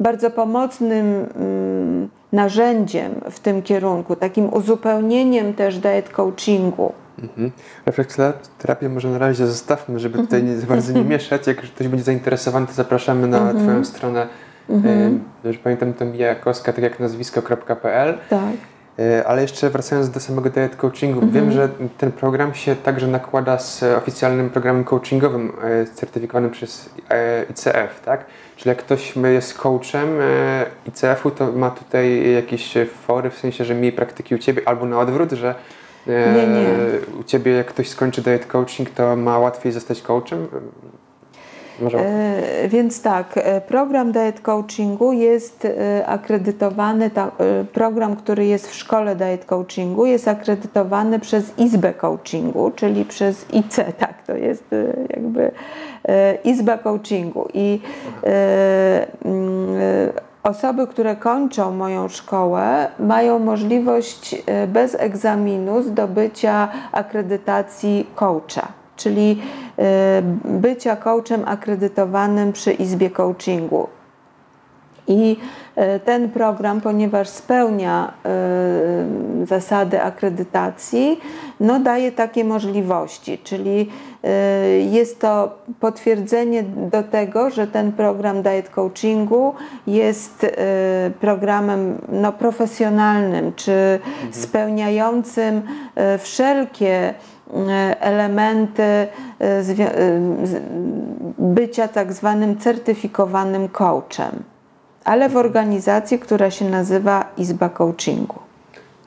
bardzo 0.00 0.30
pomocnym 0.30 1.26
mm, 1.36 2.08
narzędziem 2.32 3.20
w 3.30 3.40
tym 3.40 3.62
kierunku, 3.62 4.16
takim 4.16 4.54
uzupełnieniem 4.54 5.54
też 5.54 5.78
diet 5.78 6.08
coachingu. 6.08 6.92
Mhm. 7.22 7.50
Refleksoterapię 7.86 8.88
może 8.88 9.08
na 9.08 9.18
razie 9.18 9.46
zostawmy, 9.46 9.98
żeby 9.98 10.18
tutaj 10.18 10.44
nie, 10.44 10.56
za 10.56 10.66
bardzo 10.66 10.92
nie 10.92 11.04
mieszać. 11.14 11.46
Jak 11.46 11.56
ktoś 11.56 11.88
będzie 11.88 12.04
zainteresowany, 12.04 12.66
to 12.66 12.72
zapraszamy 12.72 13.26
na 13.26 13.38
mhm. 13.38 13.58
Twoją 13.58 13.84
stronę. 13.84 14.26
Mhm. 14.68 15.20
Że 15.44 15.58
pamiętam 15.58 15.94
to 15.94 16.04
Mijakowska, 16.04 16.72
tak 16.72 16.84
jak 16.84 17.00
nazwisko.pl. 17.00 18.18
Tak. 18.30 18.56
E, 18.98 19.26
ale 19.26 19.42
jeszcze 19.42 19.70
wracając 19.70 20.10
do 20.10 20.20
samego 20.20 20.50
diet 20.50 20.76
coachingu, 20.76 21.20
mhm. 21.20 21.32
wiem, 21.32 21.52
że 21.52 21.68
ten 21.98 22.12
program 22.12 22.54
się 22.54 22.76
także 22.76 23.08
nakłada 23.08 23.58
z 23.58 23.82
oficjalnym 23.82 24.50
programem 24.50 24.84
coachingowym 24.84 25.52
e, 25.62 25.86
certyfikowanym 25.86 26.50
przez 26.50 26.90
e, 27.10 27.44
ICF, 27.50 28.00
tak? 28.04 28.24
Czyli 28.56 28.68
jak 28.68 28.78
ktoś 28.78 29.14
jest 29.16 29.58
coachem 29.58 30.08
ICF-u, 30.86 31.30
to 31.30 31.52
ma 31.52 31.70
tutaj 31.70 32.32
jakieś 32.32 32.74
fory, 33.06 33.30
w 33.30 33.38
sensie, 33.38 33.64
że 33.64 33.74
mniej 33.74 33.92
praktyki 33.92 34.34
u 34.34 34.38
Ciebie, 34.38 34.62
albo 34.66 34.86
na 34.86 34.98
odwrót, 34.98 35.32
że 35.32 35.54
nie, 36.06 36.46
nie. 36.46 36.68
u 37.20 37.24
Ciebie 37.24 37.52
jak 37.52 37.66
ktoś 37.66 37.88
skończy 37.88 38.22
diet 38.22 38.46
coaching, 38.46 38.90
to 38.90 39.16
ma 39.16 39.38
łatwiej 39.38 39.72
zostać 39.72 40.02
coachem? 40.02 40.46
E, 41.82 42.68
więc 42.68 43.02
tak, 43.02 43.26
e, 43.36 43.60
program 43.60 44.12
diet 44.12 44.40
coachingu 44.40 45.12
jest 45.12 45.64
e, 45.64 46.06
akredytowany, 46.06 47.10
program, 47.72 48.16
który 48.16 48.46
jest 48.46 48.70
w 48.70 48.74
szkole 48.74 49.16
diet 49.16 49.44
coachingu 49.44 50.06
jest 50.06 50.28
akredytowany 50.28 51.20
przez 51.20 51.58
Izbę 51.58 51.94
Coachingu, 51.94 52.70
czyli 52.70 53.04
przez 53.04 53.46
IC, 53.52 53.76
tak, 53.98 54.22
to 54.26 54.36
jest 54.36 54.64
jakby 55.10 55.50
Izba 56.44 56.78
Coachingu. 56.78 57.48
I 57.54 57.80
mm, 59.24 59.76
osoby, 60.42 60.86
które 60.86 61.16
kończą 61.16 61.70
moją 61.70 62.08
szkołę, 62.08 62.86
mają 62.98 63.38
możliwość 63.38 64.42
bez 64.68 64.96
egzaminu 65.00 65.82
zdobycia 65.82 66.68
akredytacji 66.92 68.06
coacha 68.14 68.83
czyli 68.96 69.42
e, 69.78 70.22
bycia 70.44 70.96
coachem 70.96 71.42
akredytowanym 71.46 72.52
przy 72.52 72.72
Izbie 72.72 73.10
Coachingu. 73.10 73.88
I 75.08 75.36
e, 75.76 76.00
ten 76.00 76.30
program, 76.30 76.80
ponieważ 76.80 77.28
spełnia 77.28 78.12
e, 78.24 79.46
zasady 79.46 80.02
akredytacji, 80.02 81.20
no 81.60 81.80
daje 81.80 82.12
takie 82.12 82.44
możliwości, 82.44 83.38
czyli 83.38 83.90
jest 84.90 85.20
to 85.20 85.58
potwierdzenie 85.80 86.62
do 86.62 87.02
tego, 87.02 87.50
że 87.50 87.66
ten 87.66 87.92
program 87.92 88.42
diet 88.42 88.68
coachingu 88.68 89.54
jest 89.86 90.46
programem 91.20 91.98
no, 92.08 92.32
profesjonalnym, 92.32 93.52
czy 93.56 93.72
mhm. 93.72 94.32
spełniającym 94.32 95.62
wszelkie 96.18 97.14
elementy 98.00 98.82
e, 98.82 99.08
zwi- 99.62 99.90
e, 100.42 100.46
z- 100.46 100.62
bycia 101.38 101.88
tak 101.88 102.12
zwanym 102.12 102.58
certyfikowanym 102.58 103.68
coachem, 103.68 104.42
ale 105.04 105.28
w 105.28 105.36
organizacji, 105.36 106.18
która 106.18 106.50
się 106.50 106.64
nazywa 106.70 107.32
Izba 107.36 107.68
Coachingu. 107.68 108.38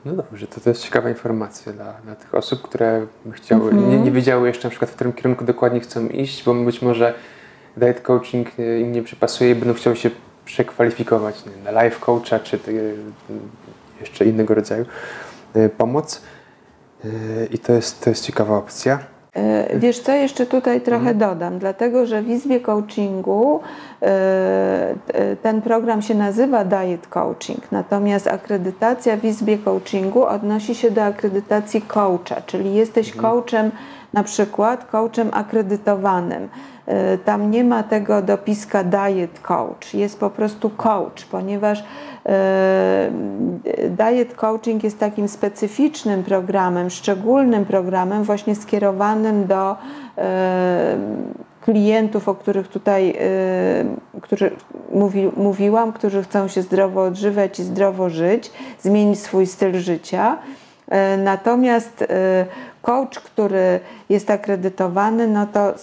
No 0.04 0.12
dobrze, 0.12 0.46
to, 0.46 0.60
to 0.60 0.70
jest 0.70 0.82
ciekawa 0.84 1.08
informacja 1.08 1.72
dla, 1.72 1.92
dla 2.04 2.14
tych 2.14 2.34
osób, 2.34 2.62
które 2.62 3.06
chciały, 3.32 3.74
nie, 3.74 3.98
nie 3.98 4.10
wiedziały 4.10 4.48
jeszcze 4.48 4.68
na 4.68 4.70
przykład 4.70 4.90
w 4.90 4.94
którym 4.94 5.12
kierunku 5.12 5.44
dokładnie 5.44 5.80
chcą 5.80 6.06
iść, 6.08 6.44
bo 6.44 6.54
być 6.54 6.82
może 6.82 7.14
diet 7.76 8.00
coaching 8.00 8.48
e, 8.58 8.80
im 8.80 8.92
nie 8.92 9.02
przypasuje 9.02 9.50
i 9.50 9.54
będą 9.54 9.74
chciały 9.74 9.96
się 9.96 10.10
przekwalifikować 10.44 11.44
nie, 11.46 11.72
na 11.72 11.82
life 11.82 12.00
coacha 12.00 12.38
czy 12.38 12.58
te, 12.58 12.70
e, 12.70 12.74
jeszcze 14.00 14.24
innego 14.24 14.54
rodzaju 14.54 14.84
e, 15.54 15.68
pomoc. 15.68 16.22
E, 17.04 17.08
I 17.46 17.58
to 17.58 17.72
jest, 17.72 18.04
to 18.04 18.10
jest 18.10 18.26
ciekawa 18.26 18.56
opcja. 18.56 18.98
E, 19.34 19.78
Wiesz 19.78 20.00
co, 20.00 20.12
jeszcze 20.12 20.46
tutaj 20.46 20.80
trochę 20.80 21.14
dodam, 21.14 21.58
dlatego 21.58 22.06
że 22.06 22.22
w 22.22 22.28
Izbie 22.28 22.60
Coachingu 22.60 23.60
e, 24.02 24.06
e, 25.14 25.36
ten 25.36 25.62
program 25.62 26.02
się 26.02 26.14
nazywa 26.14 26.64
Diet 26.64 27.06
Coaching, 27.06 27.72
natomiast 27.72 28.26
akredytacja 28.26 29.16
w 29.16 29.24
Izbie 29.24 29.58
Coachingu 29.58 30.24
odnosi 30.24 30.74
się 30.74 30.90
do 30.90 31.04
akredytacji 31.04 31.82
coacha, 31.82 32.40
czyli 32.46 32.74
jesteś 32.74 33.12
coachem 33.12 33.70
na 34.12 34.24
przykład 34.24 34.84
coachem 34.84 35.28
akredytowanym. 35.32 36.48
Tam 37.24 37.50
nie 37.50 37.64
ma 37.64 37.82
tego 37.82 38.22
dopiska 38.22 38.84
diet 38.84 39.40
coach, 39.40 39.94
jest 39.94 40.20
po 40.20 40.30
prostu 40.30 40.70
coach, 40.70 41.24
ponieważ 41.30 41.84
diet 43.90 44.34
coaching 44.34 44.84
jest 44.84 44.98
takim 44.98 45.28
specyficznym 45.28 46.24
programem, 46.24 46.90
szczególnym 46.90 47.64
programem 47.64 48.24
właśnie 48.24 48.54
skierowanym 48.54 49.46
do 49.46 49.76
e, 50.18 50.98
klientów, 51.60 52.28
o 52.28 52.34
których 52.34 52.68
tutaj 52.68 53.10
e, 53.10 54.20
którzy 54.20 54.50
mówi, 54.92 55.30
mówiłam, 55.36 55.92
którzy 55.92 56.22
chcą 56.22 56.48
się 56.48 56.62
zdrowo 56.62 57.02
odżywiać 57.02 57.60
i 57.60 57.64
zdrowo 57.64 58.10
żyć, 58.10 58.52
zmienić 58.80 59.20
swój 59.20 59.46
styl 59.46 59.74
życia. 59.74 60.38
Natomiast 61.18 62.04
coach, 62.82 63.14
który 63.14 63.80
jest 64.08 64.30
akredytowany, 64.30 65.26
no 65.26 65.46
to 65.46 65.74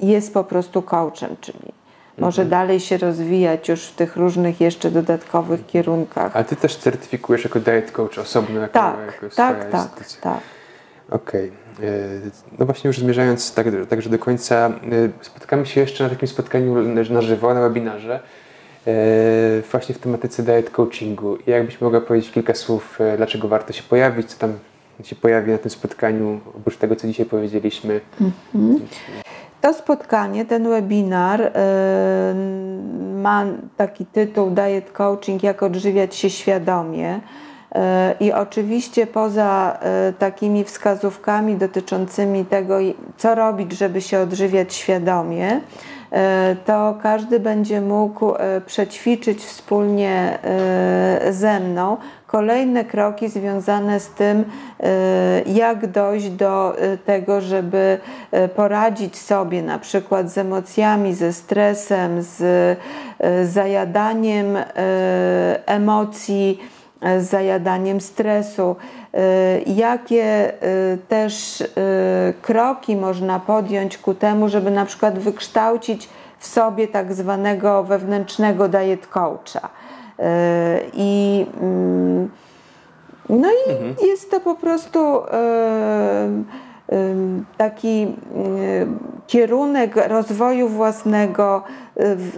jest 0.00 0.34
po 0.34 0.44
prostu 0.44 0.82
coachem, 0.82 1.36
czyli 1.40 1.72
może 2.18 2.44
dalej 2.44 2.80
się 2.80 2.96
rozwijać 2.96 3.68
już 3.68 3.84
w 3.86 3.94
tych 3.94 4.16
różnych 4.16 4.60
jeszcze 4.60 4.90
dodatkowych 4.90 5.66
kierunkach. 5.66 6.36
Ale 6.36 6.44
ty 6.44 6.56
też 6.56 6.76
certyfikujesz 6.76 7.44
jako 7.44 7.60
diet 7.60 7.92
coach 7.92 8.18
osobno, 8.18 8.60
jako, 8.60 8.72
Tak, 8.74 8.96
jako 9.22 9.36
tak, 9.36 9.70
tak, 9.70 9.82
instytucja. 9.82 10.20
tak. 10.22 10.38
Okej. 11.10 11.52
E, 11.82 11.84
No 12.58 12.66
właśnie 12.66 12.88
już 12.88 12.98
zmierzając 12.98 13.54
tak, 13.54 13.66
także 13.88 14.10
do 14.10 14.18
końca, 14.18 14.54
e, 14.68 14.72
spotkamy 15.20 15.66
się 15.66 15.80
jeszcze 15.80 16.04
na 16.04 16.10
takim 16.10 16.28
spotkaniu 16.28 16.74
na 17.10 17.20
żywo, 17.20 17.54
na 17.54 17.60
webinarze, 17.60 18.20
e, 18.86 18.92
właśnie 19.70 19.94
w 19.94 19.98
tematyce 19.98 20.42
diet 20.42 20.70
coachingu. 20.70 21.36
I 21.36 21.50
jakbyś 21.50 21.80
mogła 21.80 22.00
powiedzieć 22.00 22.30
kilka 22.30 22.54
słów, 22.54 22.98
dlaczego 23.16 23.48
warto 23.48 23.72
się 23.72 23.82
pojawić, 23.82 24.30
co 24.30 24.38
tam 24.38 24.58
się 25.04 25.16
pojawi 25.16 25.50
na 25.52 25.58
tym 25.58 25.70
spotkaniu, 25.70 26.40
oprócz 26.56 26.76
tego, 26.76 26.96
co 26.96 27.06
dzisiaj 27.06 27.26
powiedzieliśmy. 27.26 28.00
To 29.64 29.72
spotkanie, 29.72 30.44
ten 30.44 30.68
webinar 30.68 31.40
y, 31.40 31.50
ma 33.14 33.44
taki 33.76 34.06
tytuł 34.06 34.50
Diet 34.50 34.92
Coaching, 34.92 35.42
jak 35.42 35.62
odżywiać 35.62 36.14
się 36.14 36.30
świadomie. 36.30 37.14
Y, 37.14 37.78
I 38.20 38.32
oczywiście 38.32 39.06
poza 39.06 39.78
y, 40.08 40.12
takimi 40.12 40.64
wskazówkami 40.64 41.56
dotyczącymi 41.56 42.44
tego, 42.44 42.78
co 43.16 43.34
robić, 43.34 43.72
żeby 43.72 44.00
się 44.00 44.20
odżywiać 44.20 44.74
świadomie, 44.74 45.60
to 46.66 46.98
każdy 47.02 47.40
będzie 47.40 47.80
mógł 47.80 48.32
przećwiczyć 48.66 49.44
wspólnie 49.44 50.38
ze 51.30 51.60
mną 51.60 51.96
kolejne 52.34 52.84
kroki 52.84 53.28
związane 53.28 54.00
z 54.00 54.08
tym, 54.08 54.40
y, 54.40 54.44
jak 55.46 55.86
dojść 55.86 56.30
do 56.30 56.82
y, 56.82 56.98
tego, 56.98 57.40
żeby 57.40 57.98
y, 58.44 58.48
poradzić 58.48 59.18
sobie 59.18 59.62
na 59.62 59.78
przykład 59.78 60.30
z 60.30 60.38
emocjami, 60.38 61.14
ze 61.14 61.32
stresem, 61.32 62.22
z 62.22 62.78
zajadaniem 63.44 64.58
emocji, 65.66 66.60
z 67.18 67.24
zajadaniem 67.24 68.00
stresu. 68.00 68.76
Jakie 69.66 70.52
też 71.08 71.64
kroki 72.42 72.96
można 72.96 73.40
podjąć 73.40 73.98
ku 73.98 74.14
temu, 74.14 74.48
żeby 74.48 74.70
na 74.70 74.84
przykład 74.84 75.18
wykształcić 75.18 76.08
w 76.38 76.46
sobie 76.46 76.88
tak 76.88 77.14
zwanego 77.14 77.84
wewnętrznego 77.84 78.68
diet 78.68 79.06
coacha. 79.06 79.70
Y, 80.18 80.90
I 80.92 81.46
mm, 81.60 82.30
no 83.28 83.48
i 83.50 84.06
jest 84.06 84.30
to 84.30 84.40
po 84.40 84.54
prostu 84.54 84.98
em, 84.98 86.44
em, 86.88 87.44
taki 87.56 88.06
kierunek 89.26 90.08
rozwoju 90.08 90.68
własnego, 90.68 91.62
w, 91.96 92.30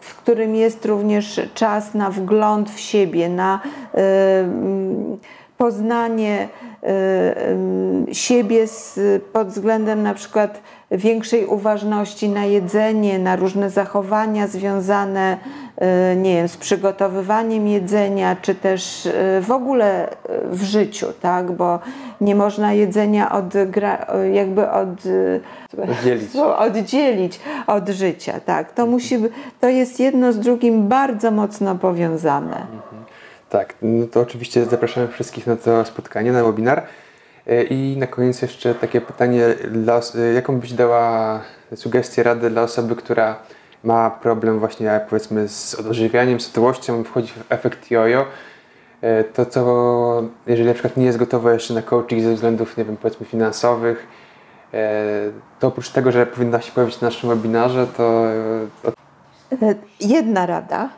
w 0.00 0.14
którym 0.16 0.54
jest 0.54 0.86
również 0.86 1.40
czas 1.54 1.94
na 1.94 2.10
wgląd 2.10 2.70
w 2.70 2.80
siebie, 2.80 3.28
na 3.28 3.60
em, 3.94 5.18
poznanie 5.58 6.48
em, 6.82 8.06
siebie 8.12 8.66
z, 8.66 8.98
pod 9.32 9.48
względem 9.48 10.02
na 10.02 10.14
przykład 10.14 10.62
większej 10.90 11.46
uważności 11.46 12.28
na 12.28 12.44
jedzenie, 12.44 13.18
na 13.18 13.36
różne 13.36 13.70
zachowania 13.70 14.46
związane 14.46 15.38
e, 15.76 16.16
nie 16.16 16.34
wiem, 16.34 16.48
z 16.48 16.56
przygotowywaniem 16.56 17.68
jedzenia, 17.68 18.36
czy 18.42 18.54
też 18.54 19.06
e, 19.06 19.40
w 19.40 19.50
ogóle 19.50 20.10
e, 20.10 20.16
w 20.50 20.62
życiu, 20.62 21.06
tak? 21.20 21.52
Bo 21.52 21.78
nie 22.20 22.34
można 22.34 22.72
jedzenia 22.72 23.32
od, 23.32 23.44
jakby 24.32 24.70
od, 24.70 24.88
Oddzielić. 25.90 26.34
no, 26.34 26.58
oddzielić 26.58 27.40
od 27.66 27.88
życia, 27.88 28.40
tak? 28.40 28.72
To 28.72 28.86
musi, 28.86 29.18
to 29.60 29.68
jest 29.68 30.00
jedno 30.00 30.32
z 30.32 30.38
drugim 30.38 30.88
bardzo 30.88 31.30
mocno 31.30 31.74
powiązane. 31.74 32.66
Tak, 33.50 33.74
no 33.82 34.06
to 34.06 34.20
oczywiście 34.20 34.64
zapraszamy 34.64 35.08
wszystkich 35.08 35.46
na 35.46 35.56
to 35.56 35.84
spotkanie, 35.84 36.32
na 36.32 36.44
webinar. 36.44 36.82
E, 37.46 37.62
I 37.62 37.96
na 37.96 38.06
koniec 38.06 38.42
jeszcze 38.42 38.74
takie 38.74 39.00
pytanie, 39.00 39.48
dla, 39.70 40.00
e, 40.14 40.32
jaką 40.32 40.60
byś 40.60 40.72
dała 40.72 41.40
sugestię, 41.74 42.22
radę 42.22 42.50
dla 42.50 42.62
osoby, 42.62 42.96
która 42.96 43.36
ma 43.84 44.10
problem 44.10 44.58
właśnie 44.58 45.00
powiedzmy 45.08 45.48
z 45.48 45.74
odżywianiem, 45.74 46.40
z 46.40 46.48
otyłością, 46.50 47.04
wchodzi 47.04 47.32
w 47.32 47.52
efekt 47.52 47.90
jojo, 47.90 48.26
e, 49.00 49.24
to 49.24 49.46
co, 49.46 50.22
jeżeli 50.46 50.68
na 50.68 50.74
przykład 50.74 50.96
nie 50.96 51.06
jest 51.06 51.18
gotowa 51.18 51.52
jeszcze 51.52 51.74
na 51.74 51.82
coaching 51.82 52.22
ze 52.22 52.34
względów, 52.34 52.76
nie 52.76 52.84
wiem, 52.84 52.96
powiedzmy 52.96 53.26
finansowych, 53.26 54.06
to 55.60 55.68
oprócz 55.68 55.90
tego, 55.90 56.12
że 56.12 56.26
powinna 56.26 56.60
się 56.60 56.72
pojawić 56.72 57.00
na 57.00 57.08
naszym 57.08 57.28
webinarze, 57.28 57.86
to 57.96 58.24
Jedna 60.00 60.46
rada. 60.46 60.88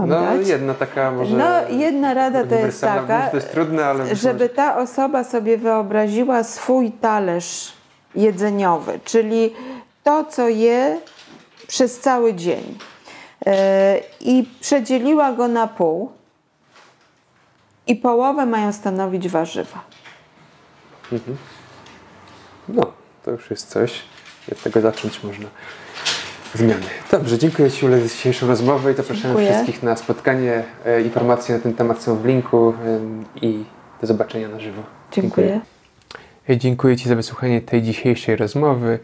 Mam 0.00 0.08
no, 0.08 0.20
dać? 0.20 0.48
jedna 0.48 0.74
taka 0.74 1.10
może 1.10 1.36
No, 1.36 1.68
jedna 1.68 2.14
rada 2.14 2.44
to 2.44 2.54
jest 2.54 2.80
taka, 2.80 3.26
to 3.26 3.36
jest 3.36 3.52
trudne, 3.52 3.86
ale 3.86 4.16
żeby 4.16 4.48
ta 4.48 4.76
osoba 4.76 5.24
sobie 5.24 5.58
wyobraziła 5.58 6.44
swój 6.44 6.92
talerz 6.92 7.72
jedzeniowy, 8.14 9.00
czyli 9.04 9.54
to, 10.04 10.24
co 10.24 10.48
je 10.48 11.00
przez 11.66 12.00
cały 12.00 12.34
dzień. 12.34 12.78
E, 13.46 14.00
I 14.20 14.48
przedzieliła 14.60 15.32
go 15.32 15.48
na 15.48 15.66
pół. 15.66 16.12
I 17.86 17.96
połowę 17.96 18.46
mają 18.46 18.72
stanowić 18.72 19.28
warzywa. 19.28 19.84
No, 22.68 22.92
to 23.24 23.30
już 23.30 23.50
jest 23.50 23.68
coś. 23.68 24.02
Od 24.52 24.62
tego 24.62 24.80
zacząć 24.80 25.22
można 25.22 25.48
zmiany. 26.54 26.82
Dobrze, 27.10 27.38
dziękuję 27.38 27.70
Ci 27.70 27.86
Ule 27.86 28.00
za 28.00 28.08
dzisiejszą 28.08 28.46
rozmowę 28.46 28.92
i 28.92 28.94
zapraszamy 28.94 29.34
Dziękuję. 29.34 29.50
wszystkich 29.50 29.82
na 29.82 29.96
spotkanie. 29.96 30.62
E, 30.86 31.02
Informacje 31.02 31.54
na 31.54 31.60
ten 31.60 31.74
temat 31.74 32.02
są 32.02 32.16
w 32.16 32.24
linku 32.26 32.72
i 33.42 33.64
do 34.00 34.06
zobaczenia 34.06 34.48
na 34.48 34.60
żywo. 34.60 34.82
Dziękuję. 35.12 35.60
Dziękuję 36.50 36.96
Ci 36.96 37.08
za 37.08 37.14
wysłuchanie 37.16 37.60
tej 37.60 37.82
dzisiejszej 37.82 38.36
rozmowy 38.36 38.98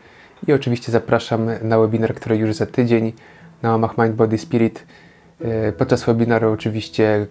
i 0.49 0.53
oczywiście 0.53 0.93
zapraszam 0.93 1.51
na 1.63 1.79
webinar, 1.79 2.15
który 2.15 2.37
już 2.37 2.55
za 2.55 2.67
tydzień 2.67 3.13
na 3.63 3.71
łamach 3.71 3.99
Mind 3.99 4.15
Body 4.15 4.39
Spirit. 4.39 4.87
E, 5.45 5.73
Podczas 5.73 6.05
webinaru 6.05 6.53
oczywiście 6.53 7.27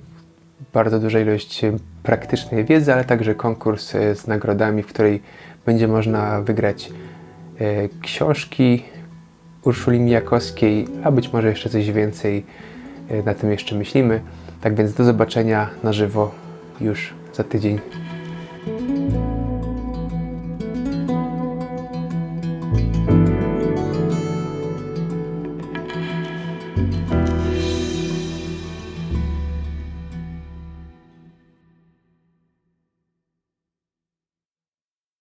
bardzo 0.74 1.00
duża 1.00 1.20
ilość 1.20 1.62
praktycznej 2.04 2.66
wiedzy, 2.66 2.94
ale 2.94 3.04
także 3.06 3.36
konkurs 3.36 3.96
e, 3.96 4.16
z 4.16 4.28
nagrodami, 4.28 4.84
w 4.84 4.88
której 4.88 5.22
będzie 5.66 5.88
można 5.88 6.42
wygrać 6.42 6.90
książki 8.02 8.84
Urszuli 9.66 10.00
Mijakowskiej, 10.00 10.88
a 11.04 11.12
być 11.12 11.34
może 11.34 11.50
jeszcze 11.50 11.70
coś 11.70 11.92
więcej. 11.92 12.44
E, 13.10 13.24
Na 13.24 13.34
tym 13.34 13.52
jeszcze 13.52 13.76
myślimy. 13.76 14.22
Tak 14.62 14.76
więc 14.76 14.94
do 14.94 15.04
zobaczenia 15.04 15.70
na 15.84 15.94
żywo 15.94 16.32
już 16.82 17.14
za 17.34 17.44
tydzień. 17.44 17.80